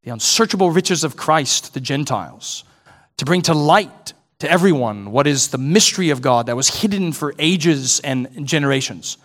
the 0.04 0.12
unsearchable 0.12 0.72
riches 0.72 1.04
of 1.04 1.18
Christ 1.18 1.66
to 1.66 1.74
the 1.74 1.80
Gentiles, 1.80 2.64
to 3.18 3.26
bring 3.26 3.42
to 3.44 3.54
light 3.54 4.14
to 4.40 4.52
everyone 4.52 5.12
what 5.12 5.28
is 5.28 5.50
the 5.50 5.58
mystery 5.58 6.10
of 6.10 6.22
God 6.22 6.46
that 6.48 6.56
was 6.56 6.82
hidden 6.82 7.14
for 7.14 7.34
ages 7.40 8.00
and 8.02 8.48
generations. 8.48 9.18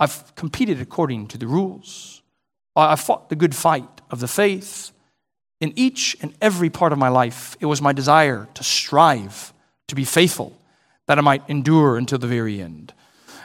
I've 0.00 0.34
competed 0.36 0.80
according 0.80 1.28
to 1.28 1.38
the 1.38 1.46
rules. 1.46 2.22
I've 2.76 3.00
fought 3.00 3.28
the 3.28 3.36
good 3.36 3.54
fight 3.54 4.00
of 4.10 4.20
the 4.20 4.28
faith. 4.28 4.92
In 5.60 5.72
each 5.74 6.16
and 6.20 6.34
every 6.40 6.70
part 6.70 6.92
of 6.92 6.98
my 6.98 7.08
life, 7.08 7.56
it 7.60 7.66
was 7.66 7.82
my 7.82 7.92
desire 7.92 8.48
to 8.54 8.62
strive 8.62 9.52
to 9.88 9.94
be 9.94 10.04
faithful, 10.04 10.56
that 11.06 11.18
I 11.18 11.22
might 11.22 11.42
endure 11.48 11.96
until 11.96 12.18
the 12.18 12.26
very 12.26 12.60
end. 12.60 12.92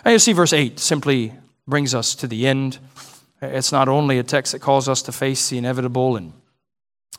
And 0.05 0.11
you 0.11 0.19
see, 0.19 0.33
verse 0.33 0.53
8 0.53 0.79
simply 0.79 1.33
brings 1.67 1.95
us 1.95 2.13
to 2.15 2.27
the 2.27 2.45
end. 2.45 2.77
It's 3.41 3.71
not 3.71 3.87
only 3.87 4.19
a 4.19 4.23
text 4.23 4.51
that 4.51 4.59
calls 4.59 4.87
us 4.87 5.01
to 5.03 5.11
face 5.11 5.49
the 5.49 5.57
inevitable 5.57 6.17
and 6.17 6.33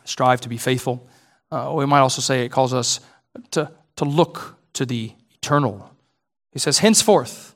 strive 0.04 0.40
to 0.42 0.48
be 0.48 0.58
faithful, 0.58 1.08
uh, 1.50 1.72
we 1.74 1.86
might 1.86 2.00
also 2.00 2.20
say 2.20 2.44
it 2.44 2.50
calls 2.50 2.74
us 2.74 3.00
to, 3.52 3.70
to 3.96 4.04
look 4.04 4.56
to 4.74 4.86
the 4.86 5.12
eternal. 5.34 5.90
He 6.52 6.58
says, 6.58 6.78
Henceforth, 6.78 7.53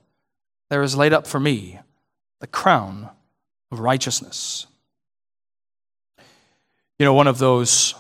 there 0.71 0.83
is 0.83 0.97
laid 0.97 1.13
up 1.13 1.27
for 1.27 1.41
me 1.41 1.81
the 2.41 2.47
crown 2.47 3.11
of 3.73 3.81
righteousness. 3.81 4.67
You 6.99 7.05
know, 7.05 7.15
one 7.15 7.27
of 7.27 7.39
those 7.39 7.95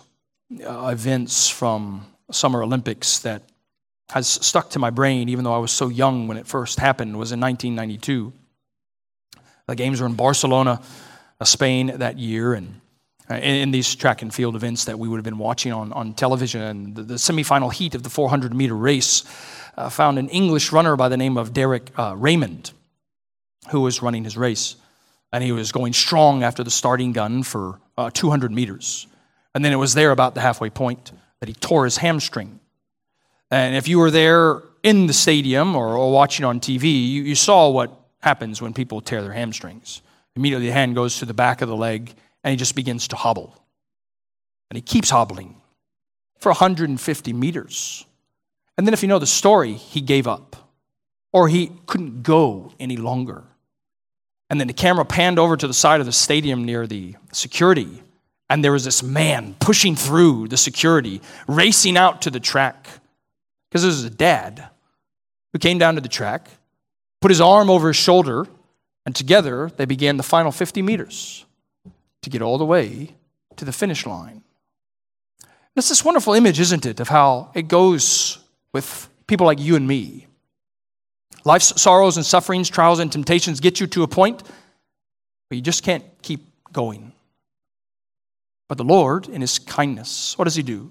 uh, 0.64 0.88
events 0.88 1.48
from 1.48 2.06
Summer 2.30 2.62
Olympics 2.62 3.20
that 3.20 3.42
has 4.10 4.26
stuck 4.26 4.70
to 4.70 4.78
my 4.78 4.90
brain, 4.90 5.28
even 5.28 5.44
though 5.44 5.54
I 5.54 5.58
was 5.58 5.70
so 5.70 5.88
young 5.88 6.28
when 6.28 6.36
it 6.36 6.46
first 6.46 6.80
happened, 6.80 7.18
was 7.18 7.32
in 7.32 7.40
1992. 7.40 8.32
The 9.66 9.76
games 9.76 10.00
were 10.00 10.06
in 10.06 10.14
Barcelona, 10.14 10.80
uh, 11.40 11.44
Spain 11.44 11.98
that 11.98 12.18
year, 12.18 12.54
and 12.54 12.80
uh, 13.30 13.34
in, 13.34 13.70
these 13.70 13.94
track 13.94 14.22
and 14.22 14.34
field 14.34 14.56
events 14.56 14.86
that 14.86 14.98
we 14.98 15.08
would 15.08 15.18
have 15.18 15.24
been 15.24 15.38
watching 15.38 15.72
on, 15.72 15.92
on 15.92 16.14
television. 16.14 16.62
And 16.62 16.96
the, 16.96 17.02
the 17.02 17.14
semifinal 17.14 17.70
heat 17.70 17.94
of 17.94 18.02
the 18.02 18.08
400 18.08 18.54
meter 18.54 18.74
race 18.74 19.24
uh, 19.78 19.88
found 19.88 20.18
an 20.18 20.28
English 20.28 20.72
runner 20.72 20.96
by 20.96 21.08
the 21.08 21.16
name 21.16 21.36
of 21.36 21.52
Derek 21.52 21.96
uh, 21.96 22.14
Redmond, 22.16 22.72
who 23.70 23.80
was 23.80 24.02
running 24.02 24.24
his 24.24 24.36
race. 24.36 24.76
And 25.32 25.44
he 25.44 25.52
was 25.52 25.72
going 25.72 25.92
strong 25.92 26.42
after 26.42 26.64
the 26.64 26.70
starting 26.70 27.12
gun 27.12 27.44
for 27.44 27.78
uh, 27.96 28.10
200 28.10 28.50
meters. 28.50 29.06
And 29.54 29.64
then 29.64 29.72
it 29.72 29.76
was 29.76 29.94
there 29.94 30.10
about 30.10 30.34
the 30.34 30.40
halfway 30.40 30.68
point 30.68 31.12
that 31.38 31.48
he 31.48 31.54
tore 31.54 31.84
his 31.84 31.98
hamstring. 31.98 32.58
And 33.50 33.76
if 33.76 33.86
you 33.86 33.98
were 33.98 34.10
there 34.10 34.62
in 34.82 35.06
the 35.06 35.12
stadium 35.12 35.76
or, 35.76 35.96
or 35.96 36.12
watching 36.12 36.44
on 36.44 36.60
TV, 36.60 36.84
you, 36.84 37.22
you 37.22 37.34
saw 37.34 37.70
what 37.70 37.92
happens 38.20 38.60
when 38.60 38.74
people 38.74 39.00
tear 39.00 39.22
their 39.22 39.32
hamstrings. 39.32 40.02
Immediately, 40.34 40.66
the 40.66 40.72
hand 40.72 40.96
goes 40.96 41.18
to 41.18 41.24
the 41.24 41.34
back 41.34 41.62
of 41.62 41.68
the 41.68 41.76
leg 41.76 42.12
and 42.42 42.50
he 42.50 42.56
just 42.56 42.74
begins 42.74 43.06
to 43.08 43.16
hobble. 43.16 43.56
And 44.70 44.76
he 44.76 44.82
keeps 44.82 45.10
hobbling 45.10 45.60
for 46.40 46.50
150 46.50 47.32
meters. 47.32 48.04
And 48.78 48.86
then, 48.86 48.94
if 48.94 49.02
you 49.02 49.08
know 49.08 49.18
the 49.18 49.26
story, 49.26 49.74
he 49.74 50.00
gave 50.00 50.26
up 50.26 50.56
or 51.32 51.48
he 51.48 51.72
couldn't 51.86 52.22
go 52.22 52.72
any 52.80 52.96
longer. 52.96 53.44
And 54.48 54.58
then 54.58 54.66
the 54.66 54.72
camera 54.72 55.04
panned 55.04 55.38
over 55.38 55.56
to 55.56 55.66
the 55.66 55.74
side 55.74 56.00
of 56.00 56.06
the 56.06 56.12
stadium 56.12 56.64
near 56.64 56.86
the 56.86 57.16
security, 57.32 58.02
and 58.48 58.64
there 58.64 58.72
was 58.72 58.84
this 58.84 59.02
man 59.02 59.54
pushing 59.60 59.94
through 59.94 60.48
the 60.48 60.56
security, 60.56 61.20
racing 61.46 61.98
out 61.98 62.22
to 62.22 62.30
the 62.30 62.40
track. 62.40 62.88
Because 63.68 63.82
this 63.82 63.96
was 63.96 64.04
a 64.04 64.10
dad 64.10 64.68
who 65.52 65.58
came 65.58 65.76
down 65.76 65.96
to 65.96 66.00
the 66.00 66.08
track, 66.08 66.48
put 67.20 67.30
his 67.30 67.42
arm 67.42 67.68
over 67.68 67.88
his 67.88 67.96
shoulder, 67.96 68.46
and 69.04 69.14
together 69.14 69.70
they 69.76 69.84
began 69.84 70.16
the 70.16 70.22
final 70.22 70.50
50 70.50 70.80
meters 70.80 71.44
to 72.22 72.30
get 72.30 72.40
all 72.40 72.56
the 72.56 72.64
way 72.64 73.16
to 73.56 73.66
the 73.66 73.72
finish 73.72 74.06
line. 74.06 74.42
It's 75.76 75.90
this 75.90 76.04
wonderful 76.04 76.32
image, 76.32 76.58
isn't 76.58 76.86
it, 76.86 77.00
of 77.00 77.08
how 77.08 77.50
it 77.54 77.68
goes 77.68 78.38
with 78.72 79.08
people 79.26 79.46
like 79.46 79.60
you 79.60 79.76
and 79.76 79.86
me. 79.86 80.26
Life's 81.44 81.80
sorrows 81.80 82.16
and 82.16 82.26
sufferings, 82.26 82.68
trials 82.68 82.98
and 82.98 83.10
temptations 83.10 83.60
get 83.60 83.80
you 83.80 83.86
to 83.88 84.02
a 84.02 84.08
point 84.08 84.42
where 85.48 85.56
you 85.56 85.62
just 85.62 85.82
can't 85.82 86.04
keep 86.22 86.44
going. 86.72 87.12
But 88.68 88.78
the 88.78 88.84
Lord, 88.84 89.28
in 89.28 89.40
His 89.40 89.58
kindness, 89.58 90.36
what 90.36 90.44
does 90.44 90.56
He 90.56 90.62
do? 90.62 90.90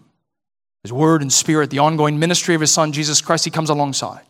His 0.84 0.94
word 0.94 1.22
and 1.22 1.32
spirit, 1.32 1.70
the 1.70 1.80
ongoing 1.80 2.18
ministry 2.20 2.56
of 2.56 2.62
His 2.62 2.72
Son, 2.72 2.92
Jesus 2.92 3.22
Christ, 3.22 3.46
He 3.46 3.52
comes 3.52 3.70
alongside 3.70 4.26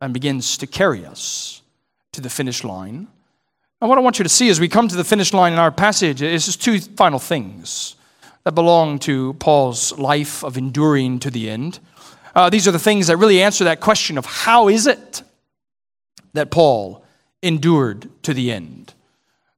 and 0.00 0.12
begins 0.12 0.58
to 0.58 0.66
carry 0.66 1.04
us 1.04 1.62
to 2.12 2.20
the 2.20 2.30
finish 2.30 2.62
line. 2.62 3.08
And 3.80 3.88
what 3.88 3.98
I 3.98 4.02
want 4.02 4.18
you 4.18 4.22
to 4.22 4.28
see 4.28 4.48
as 4.48 4.60
we 4.60 4.68
come 4.68 4.86
to 4.88 4.96
the 4.96 5.04
finish 5.04 5.32
line 5.32 5.52
in 5.52 5.58
our 5.58 5.72
passage 5.72 6.22
is 6.22 6.46
just 6.46 6.62
two 6.62 6.78
final 6.80 7.18
things 7.18 7.96
that 8.44 8.52
belong 8.52 8.98
to 9.00 9.34
Paul's 9.34 9.98
life 9.98 10.44
of 10.44 10.56
enduring 10.56 11.18
to 11.20 11.30
the 11.30 11.50
end. 11.50 11.80
Uh, 12.34 12.50
these 12.50 12.66
are 12.66 12.72
the 12.72 12.78
things 12.78 13.06
that 13.06 13.16
really 13.16 13.40
answer 13.40 13.64
that 13.64 13.80
question 13.80 14.18
of 14.18 14.26
how 14.26 14.68
is 14.68 14.86
it 14.86 15.22
that 16.32 16.50
Paul 16.50 17.04
endured 17.42 18.08
to 18.24 18.34
the 18.34 18.50
end. 18.50 18.92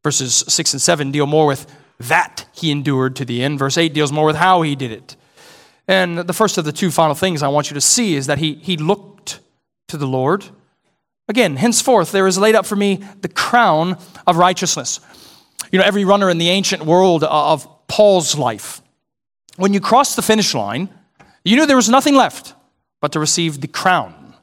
Verses 0.02 0.44
6 0.46 0.74
and 0.74 0.82
7 0.82 1.10
deal 1.10 1.26
more 1.26 1.46
with 1.46 1.66
that 1.98 2.46
he 2.52 2.70
endured 2.70 3.16
to 3.16 3.24
the 3.24 3.42
end. 3.42 3.58
Verse 3.58 3.78
8 3.78 3.94
deals 3.94 4.12
more 4.12 4.26
with 4.26 4.36
how 4.36 4.62
he 4.62 4.76
did 4.76 4.92
it. 4.92 5.16
And 5.88 6.18
the 6.18 6.32
first 6.32 6.58
of 6.58 6.64
the 6.64 6.72
two 6.72 6.90
final 6.90 7.14
things 7.14 7.42
I 7.42 7.48
want 7.48 7.70
you 7.70 7.74
to 7.74 7.80
see 7.80 8.14
is 8.14 8.26
that 8.26 8.38
he, 8.38 8.54
he 8.54 8.76
looked 8.76 9.40
to 9.88 9.96
the 9.96 10.06
Lord. 10.06 10.44
Again, 11.28 11.56
henceforth, 11.56 12.12
there 12.12 12.26
is 12.26 12.38
laid 12.38 12.54
up 12.54 12.66
for 12.66 12.76
me 12.76 13.02
the 13.20 13.28
crown 13.28 13.96
of 14.26 14.36
righteousness. 14.36 15.00
You 15.72 15.78
know, 15.78 15.84
every 15.84 16.04
runner 16.04 16.28
in 16.28 16.38
the 16.38 16.50
ancient 16.50 16.84
world 16.84 17.24
of 17.24 17.66
Paul's 17.88 18.36
life, 18.36 18.82
when 19.56 19.72
you 19.72 19.80
cross 19.80 20.14
the 20.14 20.22
finish 20.22 20.54
line, 20.54 20.88
you 21.44 21.56
knew 21.56 21.66
there 21.66 21.76
was 21.76 21.88
nothing 21.88 22.14
left 22.14 22.54
but 23.00 23.12
to 23.12 23.20
receive 23.20 23.60
the 23.60 23.68
crown. 23.68 24.34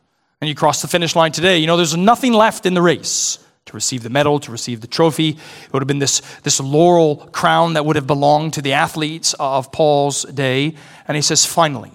And 0.42 0.50
you 0.50 0.56
cross 0.56 0.82
the 0.82 0.88
finish 0.88 1.16
line 1.16 1.32
today, 1.32 1.58
you 1.58 1.68
know 1.68 1.78
there's 1.78 1.96
nothing 1.96 2.34
left 2.34 2.66
in 2.66 2.74
the 2.74 2.82
race 2.82 3.40
to 3.66 3.74
receive 3.74 4.04
the 4.04 4.10
medal, 4.10 4.40
to 4.40 4.52
receive 4.52 4.82
the 4.82 4.88
trophy. 4.88 5.30
It 5.30 5.74
would 5.74 5.82
have 5.82 5.88
been 5.88 6.00
this, 6.00 6.22
this 6.44 6.60
laurel 6.60 7.16
crown 7.32 7.74
that 7.74 7.86
would 7.86 7.96
have 7.96 8.08
belonged 8.08 8.54
to 8.54 8.62
the 8.62 8.74
athletes 8.74 9.34
of 9.40 9.72
Paul's 9.72 10.24
day. 10.24 10.76
And 11.08 11.16
he 11.16 11.22
says, 11.22 11.46
finally, 11.46 11.94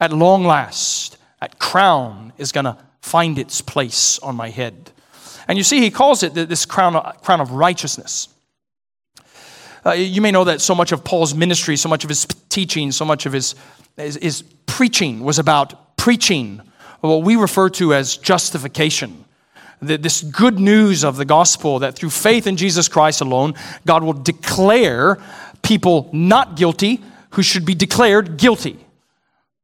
at 0.00 0.12
long 0.12 0.44
last, 0.44 1.16
that 1.40 1.58
crown 1.58 2.32
is 2.38 2.50
going 2.50 2.64
to 2.64 2.76
find 3.00 3.38
its 3.38 3.60
place 3.60 4.18
on 4.18 4.34
my 4.34 4.50
head. 4.50 4.90
And 5.46 5.56
you 5.56 5.62
see, 5.62 5.80
he 5.80 5.90
calls 5.90 6.24
it 6.24 6.34
this 6.34 6.66
crown, 6.66 7.00
crown 7.22 7.40
of 7.40 7.52
righteousness. 7.52 8.28
Uh, 9.84 9.92
you 9.92 10.20
may 10.20 10.32
know 10.32 10.42
that 10.42 10.60
so 10.60 10.74
much 10.74 10.90
of 10.90 11.04
Paul's 11.04 11.32
ministry, 11.32 11.76
so 11.76 11.88
much 11.88 12.02
of 12.02 12.08
his 12.08 12.26
teaching, 12.48 12.90
so 12.90 13.04
much 13.04 13.26
of 13.26 13.32
his, 13.32 13.54
his, 13.96 14.16
his 14.16 14.42
preaching 14.66 15.20
was 15.20 15.38
about 15.38 15.85
preaching 16.06 16.62
what 17.00 17.24
we 17.24 17.34
refer 17.34 17.68
to 17.68 17.92
as 17.92 18.16
justification. 18.16 19.24
This 19.80 20.22
good 20.22 20.60
news 20.60 21.02
of 21.02 21.16
the 21.16 21.24
gospel 21.24 21.80
that 21.80 21.96
through 21.96 22.10
faith 22.10 22.46
in 22.46 22.56
Jesus 22.56 22.86
Christ 22.86 23.20
alone, 23.20 23.54
God 23.84 24.04
will 24.04 24.12
declare 24.12 25.18
people 25.64 26.08
not 26.12 26.54
guilty 26.54 27.02
who 27.30 27.42
should 27.42 27.66
be 27.66 27.74
declared 27.74 28.36
guilty. 28.36 28.78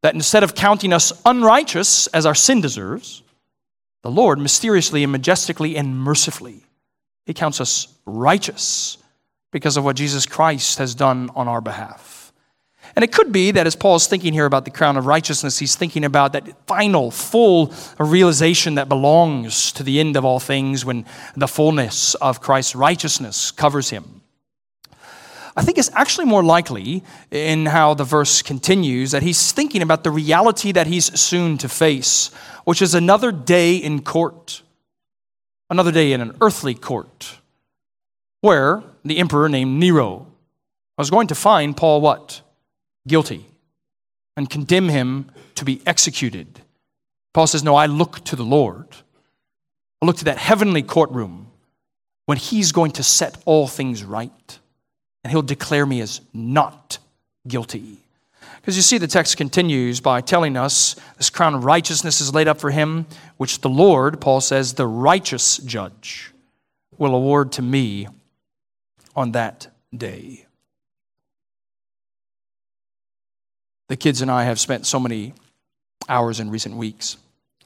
That 0.03 0.17
instead 0.17 0.43
of 0.43 0.57
counting 0.57 0.93
us 0.93 1.13
unrighteous 1.25 2.09
as 2.09 2.27
our 2.27 2.35
sin 2.35 2.61
deserves, 2.61 3.23
the 4.03 4.11
Lord 4.11 4.41
mysteriously 4.41 5.05
and 5.05 5.13
majestically 5.13 5.77
and 5.77 5.97
mercifully, 5.97 6.65
He 7.25 7.35
counts 7.35 7.61
us 7.61 7.87
righteous 8.05 8.99
because 9.53 9.77
of 9.77 9.85
what 9.85 9.95
Jesus 9.95 10.27
Christ 10.27 10.79
has 10.79 10.97
done 10.97 11.31
on 11.37 11.47
our 11.47 11.61
behalf. 11.61 12.22
And 12.95 13.03
it 13.03 13.13
could 13.13 13.33
be 13.33 13.51
that 13.53 13.67
as 13.67 13.75
Paul 13.75 13.97
is 13.97 14.07
thinking 14.07 14.33
here 14.33 14.45
about 14.45 14.65
the 14.65 14.71
crown 14.71 14.97
of 14.97 15.07
righteousness, 15.07 15.59
he's 15.59 15.77
thinking 15.77 16.05
about 16.05 16.33
that 16.35 16.67
final, 16.67 17.11
full 17.11 17.73
realization 17.99 18.75
that 18.75 18.89
belongs 18.89 19.73
to 19.73 19.83
the 19.83 19.99
end 19.99 20.17
of 20.17 20.25
all 20.25 20.41
things 20.41 20.85
when 20.85 21.07
the 21.37 21.49
fullness 21.49 22.15
of 22.17 22.41
Christ's 22.41 22.75
righteousness 22.75 23.51
covers 23.51 23.91
him. 23.91 24.23
I 25.55 25.63
think 25.63 25.77
it's 25.77 25.91
actually 25.93 26.25
more 26.25 26.43
likely 26.43 27.03
in 27.31 27.67
how 27.67 27.93
the 27.93 28.05
verse 28.05 28.41
continues 28.41 29.11
that 29.11 29.23
he's 29.23 29.53
thinking 29.53 29.83
about 29.83 30.03
the 30.03 30.11
reality 30.11 30.73
that 30.73 30.87
he's 30.87 31.19
soon 31.21 31.59
to 31.59 31.69
face, 31.69 32.31
which 32.65 32.81
is 32.81 32.95
another 32.95 33.33
day 33.33 33.77
in 33.77 34.03
court, 34.03 34.63
another 35.69 35.93
day 35.93 36.13
in 36.13 36.23
an 36.23 36.37
earthly 36.41 36.75
court, 36.75 37.39
where 38.41 38.83
the 39.05 39.19
emperor 39.19 39.49
named 39.49 39.79
Nero 39.79 40.27
was 40.97 41.11
going 41.11 41.27
to 41.27 41.35
find 41.35 41.77
Paul 41.77 42.01
what? 42.01 42.41
Guilty 43.07 43.47
and 44.37 44.49
condemn 44.49 44.89
him 44.89 45.31
to 45.55 45.65
be 45.65 45.83
executed. 45.87 46.61
Paul 47.33 47.47
says, 47.47 47.63
No, 47.63 47.75
I 47.75 47.87
look 47.87 48.25
to 48.25 48.37
the 48.37 48.45
Lord. 48.45 48.89
I 50.01 50.07
look 50.07 50.17
to 50.19 50.25
that 50.25 50.39
heavenly 50.39 50.83
courtroom 50.83 51.49
when 52.27 52.39
he's 52.39 52.73
going 52.73 52.93
to 52.93 53.03
set 53.03 53.37
all 53.45 53.67
things 53.67 54.05
right 54.05 54.59
and 55.23 55.31
he'll 55.31 55.43
declare 55.43 55.87
me 55.87 56.01
as 56.01 56.21
not 56.33 56.99
guilty. 57.47 57.99
Because 58.57 58.77
you 58.77 58.83
see, 58.83 58.99
the 58.99 59.09
text 59.09 59.37
continues 59.37 60.01
by 60.01 60.21
telling 60.21 60.57
us 60.57 60.97
this 61.17 61.31
crown 61.31 61.55
of 61.55 61.65
righteousness 61.65 62.21
is 62.21 62.35
laid 62.35 62.49
up 62.49 62.61
for 62.61 62.71
him, 62.71 63.07
which 63.37 63.61
the 63.61 63.69
Lord, 63.69 64.21
Paul 64.21 64.41
says, 64.41 64.75
the 64.75 64.87
righteous 64.87 65.59
judge, 65.59 66.33
will 66.97 67.15
award 67.15 67.53
to 67.53 67.63
me 67.63 68.09
on 69.17 69.33
that 69.33 69.69
day. 69.97 70.47
The 73.93 73.97
kids 73.97 74.23
and 74.23 74.31
I 74.31 74.45
have 74.45 74.59
spent 74.59 74.87
so 74.87 74.99
many 74.99 75.35
hours 76.09 76.41
in 76.41 76.49
recent 76.49 76.77
weeks 76.77 77.19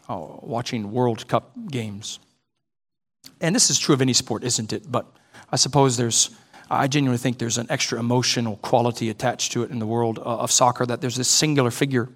uh, 0.09 0.17
watching 0.41 0.91
World 0.91 1.29
Cup 1.29 1.53
games. 1.71 2.19
And 3.41 3.55
this 3.55 3.71
is 3.71 3.79
true 3.79 3.95
of 3.95 4.03
any 4.03 4.13
sport, 4.13 4.43
isn't 4.43 4.73
it? 4.73 4.91
But 4.91 5.07
I 5.53 5.55
suppose 5.55 5.97
there's, 5.97 6.31
I 6.69 6.89
genuinely 6.89 7.19
think 7.19 7.39
there's 7.39 7.59
an 7.59 7.69
extra 7.71 8.01
emotional 8.01 8.57
quality 8.57 9.09
attached 9.09 9.53
to 9.53 9.63
it 9.63 9.71
in 9.71 9.79
the 9.79 9.87
world 9.87 10.19
uh, 10.19 10.23
of 10.23 10.51
soccer 10.51 10.85
that 10.85 11.01
there's 11.01 11.15
this 11.15 11.29
singular 11.29 11.71
figure 11.71 12.09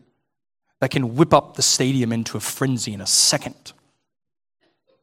that 0.80 0.90
can 0.90 1.14
whip 1.14 1.32
up 1.32 1.54
the 1.54 1.62
stadium 1.62 2.10
into 2.10 2.36
a 2.36 2.40
frenzy 2.40 2.92
in 2.92 3.00
a 3.00 3.06
second. 3.06 3.72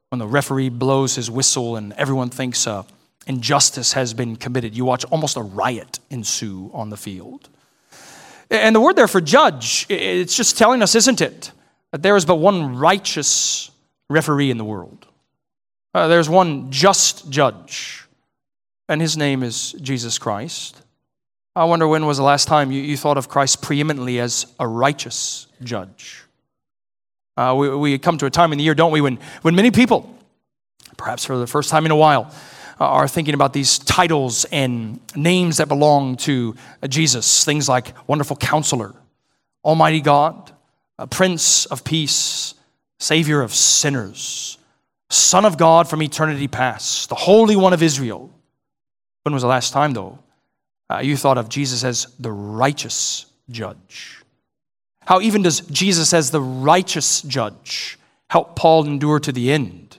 When 0.10 0.20
the 0.20 0.28
referee 0.28 0.68
blows 0.68 1.16
his 1.16 1.32
whistle 1.32 1.78
and 1.78 1.94
everyone 1.94 2.30
thinks 2.30 2.68
uh, 2.68 2.84
injustice 3.26 3.94
has 3.94 4.14
been 4.14 4.36
committed, 4.36 4.76
you 4.76 4.84
watch 4.84 5.06
almost 5.06 5.38
a 5.38 5.42
riot 5.42 6.00
ensue 6.10 6.70
on 6.74 6.90
the 6.90 6.98
field. 6.98 7.48
And 8.50 8.76
the 8.76 8.82
word 8.82 8.96
there 8.96 9.08
for 9.08 9.22
judge, 9.22 9.86
it's 9.90 10.36
just 10.36 10.58
telling 10.58 10.82
us, 10.82 10.96
isn't 10.96 11.22
it, 11.22 11.52
that 11.92 12.02
there 12.02 12.16
is 12.16 12.26
but 12.26 12.36
one 12.36 12.78
righteous 12.78 13.72
referee 14.10 14.52
in 14.52 14.58
the 14.58 14.64
world. 14.64 15.06
Uh, 15.94 16.08
there's 16.08 16.30
one 16.30 16.72
just 16.72 17.30
judge, 17.30 18.06
and 18.88 19.02
his 19.02 19.18
name 19.18 19.44
is 19.44 19.74
Jesus 19.74 20.18
Christ. 20.18 20.82
I 21.56 21.66
wonder 21.66 21.88
when 21.88 22.06
was 22.06 22.18
the 22.18 22.24
last 22.24 22.48
time 22.48 22.72
you, 22.72 22.82
you 22.82 22.96
thought 22.96 23.18
of 23.18 23.30
Christ 23.30 23.62
preeminently 23.62 24.20
as 24.20 24.46
a 24.60 24.68
righteous 24.68 25.48
judge? 25.64 26.24
Uh, 27.36 27.56
we, 27.58 27.76
we 27.76 27.98
come 27.98 28.18
to 28.20 28.28
a 28.28 28.30
time 28.30 28.52
in 28.52 28.58
the 28.60 28.64
year, 28.64 28.76
don't 28.76 28.92
we, 28.92 29.02
when, 29.02 29.18
when 29.42 29.56
many 29.56 29.72
people, 29.72 30.16
perhaps 30.98 31.26
for 31.26 31.38
the 31.38 31.48
first 31.48 31.70
time 31.70 31.86
in 31.86 31.92
a 31.92 31.96
while, 31.96 32.32
are 32.80 33.08
thinking 33.08 33.34
about 33.34 33.54
these 33.54 33.80
titles 33.80 34.46
and 34.46 35.00
names 35.16 35.58
that 35.58 35.68
belong 35.68 36.18
to 36.18 36.56
uh, 36.82 36.88
Jesus. 36.88 37.44
Things 37.44 37.68
like 37.68 37.94
Wonderful 38.08 38.36
Counselor, 38.36 38.94
Almighty 39.64 40.02
God, 40.02 40.52
Prince 41.10 41.66
of 41.68 41.84
Peace, 41.84 42.54
Savior 43.00 43.42
of 43.42 43.54
sinners, 43.54 44.58
Son 45.10 45.46
of 45.46 45.58
God 45.58 45.90
from 45.90 46.02
eternity 46.02 46.48
past, 46.48 47.10
the 47.10 47.16
Holy 47.16 47.56
One 47.56 47.74
of 47.74 47.82
Israel. 47.82 48.32
When 49.24 49.34
was 49.34 49.44
the 49.44 49.50
last 49.50 49.74
time, 49.74 49.94
though, 49.94 50.20
uh, 50.90 51.00
you 51.00 51.18
thought 51.18 51.38
of 51.38 51.50
Jesus 51.50 51.84
as 51.84 52.08
the 52.20 52.32
righteous 52.32 53.26
judge? 53.50 54.24
How 55.02 55.22
even 55.22 55.42
does 55.42 55.62
Jesus, 55.62 56.14
as 56.14 56.32
the 56.32 56.42
righteous 56.42 57.22
judge, 57.22 57.98
help 58.30 58.56
Paul 58.56 58.86
endure 58.86 59.20
to 59.20 59.32
the 59.32 59.52
end? 59.52 59.98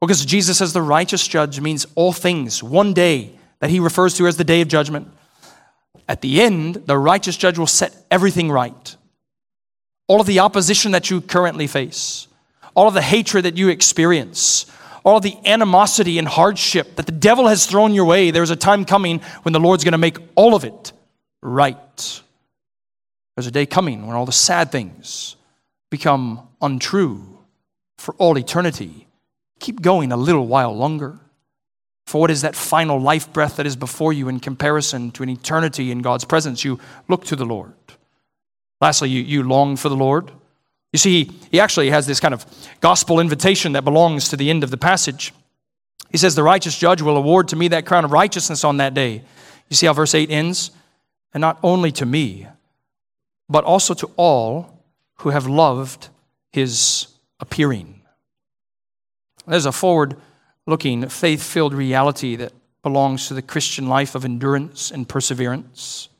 Because 0.00 0.24
Jesus, 0.24 0.60
as 0.60 0.72
the 0.72 0.82
righteous 0.82 1.26
judge, 1.26 1.60
means 1.60 1.86
all 1.94 2.12
things, 2.12 2.62
one 2.62 2.92
day 2.94 3.32
that 3.60 3.70
he 3.70 3.80
refers 3.80 4.14
to 4.14 4.26
as 4.26 4.36
the 4.36 4.44
day 4.44 4.60
of 4.60 4.68
judgment. 4.68 5.08
At 6.08 6.20
the 6.20 6.40
end, 6.40 6.76
the 6.86 6.96
righteous 6.96 7.36
judge 7.36 7.58
will 7.58 7.66
set 7.66 7.94
everything 8.10 8.50
right. 8.50 8.96
All 10.06 10.20
of 10.20 10.26
the 10.26 10.38
opposition 10.38 10.92
that 10.92 11.10
you 11.10 11.20
currently 11.20 11.66
face, 11.66 12.28
all 12.74 12.88
of 12.88 12.94
the 12.94 13.02
hatred 13.02 13.44
that 13.44 13.56
you 13.56 13.68
experience, 13.68 14.66
all 15.04 15.16
of 15.16 15.22
the 15.22 15.36
animosity 15.44 16.18
and 16.18 16.28
hardship 16.28 16.96
that 16.96 17.06
the 17.06 17.12
devil 17.12 17.48
has 17.48 17.66
thrown 17.66 17.92
your 17.92 18.04
way, 18.04 18.30
there's 18.30 18.50
a 18.50 18.56
time 18.56 18.84
coming 18.84 19.18
when 19.42 19.52
the 19.52 19.60
Lord's 19.60 19.84
going 19.84 19.92
to 19.92 19.98
make 19.98 20.18
all 20.36 20.54
of 20.54 20.64
it 20.64 20.92
right. 21.42 22.22
There's 23.36 23.46
a 23.46 23.52
day 23.52 23.66
coming 23.66 24.06
when 24.06 24.16
all 24.16 24.26
the 24.26 24.32
sad 24.32 24.70
things 24.70 25.36
become 25.90 26.48
untrue 26.60 27.38
for 27.96 28.14
all 28.14 28.38
eternity. 28.38 29.07
Keep 29.58 29.82
going 29.82 30.12
a 30.12 30.16
little 30.16 30.46
while 30.46 30.74
longer. 30.74 31.18
For 32.06 32.20
what 32.20 32.30
is 32.30 32.42
that 32.42 32.56
final 32.56 32.98
life 32.98 33.30
breath 33.32 33.56
that 33.56 33.66
is 33.66 33.76
before 33.76 34.12
you 34.12 34.28
in 34.28 34.40
comparison 34.40 35.10
to 35.12 35.22
an 35.22 35.28
eternity 35.28 35.90
in 35.90 36.00
God's 36.00 36.24
presence? 36.24 36.64
You 36.64 36.80
look 37.06 37.24
to 37.26 37.36
the 37.36 37.44
Lord. 37.44 37.74
Lastly, 38.80 39.10
you, 39.10 39.22
you 39.22 39.42
long 39.42 39.76
for 39.76 39.88
the 39.88 39.96
Lord. 39.96 40.30
You 40.92 40.98
see, 40.98 41.24
he, 41.24 41.32
he 41.50 41.60
actually 41.60 41.90
has 41.90 42.06
this 42.06 42.20
kind 42.20 42.32
of 42.32 42.46
gospel 42.80 43.20
invitation 43.20 43.72
that 43.72 43.84
belongs 43.84 44.28
to 44.30 44.36
the 44.36 44.48
end 44.48 44.64
of 44.64 44.70
the 44.70 44.76
passage. 44.78 45.34
He 46.10 46.16
says, 46.16 46.34
The 46.34 46.42
righteous 46.42 46.78
judge 46.78 47.02
will 47.02 47.16
award 47.16 47.48
to 47.48 47.56
me 47.56 47.68
that 47.68 47.84
crown 47.84 48.04
of 48.04 48.12
righteousness 48.12 48.64
on 48.64 48.78
that 48.78 48.94
day. 48.94 49.22
You 49.68 49.76
see 49.76 49.86
how 49.86 49.92
verse 49.92 50.14
8 50.14 50.30
ends? 50.30 50.70
And 51.34 51.40
not 51.40 51.58
only 51.62 51.92
to 51.92 52.06
me, 52.06 52.46
but 53.48 53.64
also 53.64 53.92
to 53.94 54.10
all 54.16 54.82
who 55.18 55.30
have 55.30 55.46
loved 55.46 56.08
his 56.52 57.08
appearing. 57.40 57.97
There's 59.48 59.66
a 59.66 59.72
forward 59.72 60.16
looking, 60.66 61.08
faith 61.08 61.42
filled 61.42 61.72
reality 61.72 62.36
that 62.36 62.52
belongs 62.82 63.28
to 63.28 63.34
the 63.34 63.42
Christian 63.42 63.88
life 63.88 64.14
of 64.14 64.24
endurance 64.24 64.90
and 64.90 65.08
perseverance. 65.08 66.10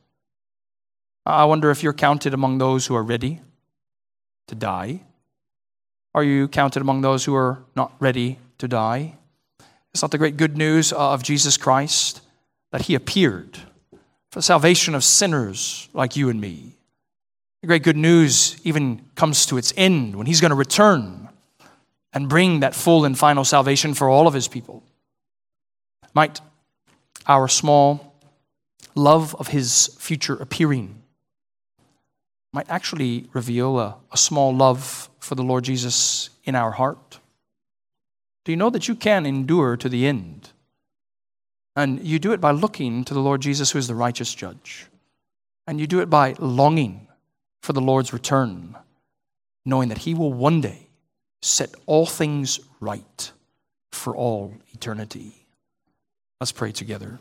I 1.27 1.45
wonder 1.45 1.71
if 1.71 1.83
you're 1.83 1.93
counted 1.93 2.33
among 2.33 2.57
those 2.57 2.87
who 2.87 2.95
are 2.95 3.03
ready 3.03 3.43
to 4.47 4.55
die. 4.55 5.03
Are 6.15 6.25
you 6.25 6.49
counted 6.49 6.81
among 6.81 7.03
those 7.03 7.27
who 7.27 7.35
are 7.35 7.63
not 7.77 7.93
ready 8.01 8.39
to 8.57 8.67
die? 8.67 9.17
It's 9.93 10.01
not 10.01 10.11
the 10.11 10.19
great 10.19 10.39
good 10.39 10.57
news 10.57 10.93
of 10.93 11.23
Jesus 11.23 11.59
Christ 11.59 12.23
that 12.73 12.83
he 12.83 12.95
appeared 12.95 13.59
for 14.31 14.39
the 14.39 14.43
salvation 14.43 14.95
of 14.95 15.05
sinners 15.05 15.89
like 15.93 16.17
you 16.17 16.31
and 16.31 16.41
me. 16.41 16.77
The 17.61 17.67
great 17.67 17.83
good 17.83 17.97
news 17.97 18.57
even 18.65 19.05
comes 19.15 19.45
to 19.47 19.59
its 19.59 19.75
end 19.77 20.17
when 20.17 20.27
he's 20.27 20.41
going 20.41 20.51
to 20.51 20.57
return 20.57 21.28
and 22.19 22.29
bring 22.29 22.59
that 22.59 22.75
full 22.75 23.05
and 23.05 23.17
final 23.17 23.45
salvation 23.45 23.95
for 23.95 24.09
all 24.09 24.27
of 24.27 24.35
his 24.35 24.49
people. 24.49 24.83
Might 26.15 26.41
our 27.29 27.47
small 27.47 28.13
love 28.97 29.37
of 29.37 29.47
his 29.47 29.97
future 30.01 30.35
appearing 30.35 31.01
might 32.53 32.69
actually 32.69 33.29
reveal 33.33 33.79
a, 33.79 33.99
a 34.11 34.17
small 34.17 34.53
love 34.53 35.09
for 35.21 35.37
the 35.37 35.45
Lord 35.45 35.63
Jesus 35.63 36.31
in 36.43 36.57
our 36.57 36.73
heart? 36.73 37.21
Do 38.45 38.51
you 38.51 38.57
know 38.57 38.71
that 38.71 38.89
you 38.89 38.97
can 38.97 39.25
endure 39.25 39.77
to 39.77 39.89
the 39.89 40.05
end? 40.05 40.51
And 41.77 42.05
you 42.05 42.19
do 42.19 42.33
it 42.33 42.41
by 42.41 42.51
looking 42.51 43.05
to 43.05 43.15
the 43.15 43.21
Lord 43.21 43.43
Jesus, 43.43 43.71
who 43.71 43.79
is 43.79 43.87
the 43.87 43.95
righteous 43.95 44.35
judge. 44.35 44.87
And 45.69 45.79
you 45.79 45.87
do 45.87 46.01
it 46.01 46.11
by 46.11 46.35
longing 46.41 47.07
for 47.63 47.73
the 47.73 47.81
Lord's 47.81 48.13
return, 48.13 48.75
knowing 49.65 49.89
that 49.91 49.99
He 49.99 50.15
will 50.15 50.33
one 50.33 50.61
day 50.61 50.88
set 51.43 51.75
all 51.87 52.07
things 52.07 52.61
right 52.81 53.33
for 53.93 54.15
all 54.15 54.55
eternity. 54.73 55.47
Let's 56.41 56.53
pray 56.53 56.73
together. 56.73 57.19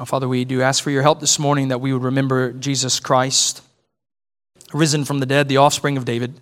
Oh, 0.00 0.04
Father, 0.04 0.28
we 0.28 0.44
do 0.44 0.62
ask 0.62 0.84
for 0.84 0.92
your 0.92 1.02
help 1.02 1.18
this 1.18 1.40
morning 1.40 1.68
that 1.68 1.80
we 1.80 1.92
would 1.92 2.04
remember 2.04 2.52
Jesus 2.52 3.00
Christ, 3.00 3.62
risen 4.72 5.04
from 5.04 5.18
the 5.18 5.26
dead, 5.26 5.48
the 5.48 5.56
offspring 5.56 5.96
of 5.96 6.04
David, 6.04 6.40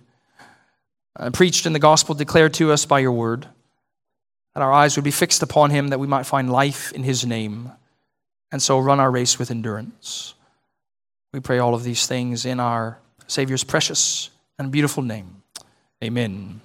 uh, 1.19 1.31
preached 1.31 1.65
in 1.65 1.73
the 1.73 1.79
gospel, 1.79 2.13
declared 2.13 2.53
to 2.55 2.71
us 2.71 2.85
by 2.85 2.99
your 2.99 3.11
word, 3.11 3.47
that 4.57 4.63
our 4.63 4.73
eyes 4.73 4.95
would 4.95 5.03
be 5.03 5.11
fixed 5.11 5.43
upon 5.43 5.69
him, 5.69 5.89
that 5.89 5.99
we 5.99 6.07
might 6.07 6.25
find 6.25 6.51
life 6.51 6.91
in 6.93 7.03
his 7.03 7.23
name, 7.23 7.71
and 8.51 8.59
so 8.59 8.79
run 8.79 8.99
our 8.99 9.11
race 9.11 9.37
with 9.37 9.51
endurance. 9.51 10.33
We 11.31 11.39
pray 11.41 11.59
all 11.59 11.75
of 11.75 11.83
these 11.83 12.07
things 12.07 12.43
in 12.43 12.59
our 12.59 12.97
Savior's 13.27 13.63
precious 13.63 14.31
and 14.57 14.71
beautiful 14.71 15.03
name. 15.03 15.43
Amen. 16.03 16.61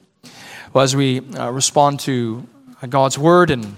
Well, 0.73 0.85
as 0.85 0.97
we 0.97 1.21
uh, 1.21 1.51
respond 1.51 2.01
to 2.01 2.49
God's 2.89 3.19
word 3.19 3.51
and 3.51 3.77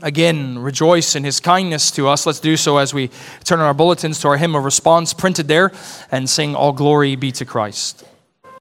again 0.00 0.58
rejoice 0.58 1.14
in 1.14 1.22
his 1.22 1.38
kindness 1.38 1.90
to 1.90 2.08
us. 2.08 2.24
Let's 2.24 2.40
do 2.40 2.56
so 2.56 2.78
as 2.78 2.94
we 2.94 3.10
turn 3.44 3.60
our 3.60 3.74
bulletins 3.74 4.18
to 4.20 4.28
our 4.28 4.38
hymn 4.38 4.56
of 4.56 4.64
response 4.64 5.12
printed 5.12 5.46
there 5.46 5.72
and 6.10 6.26
sing 6.30 6.54
All 6.54 6.72
Glory 6.72 7.16
Be 7.16 7.32
to 7.32 7.44
Christ. 7.44 8.02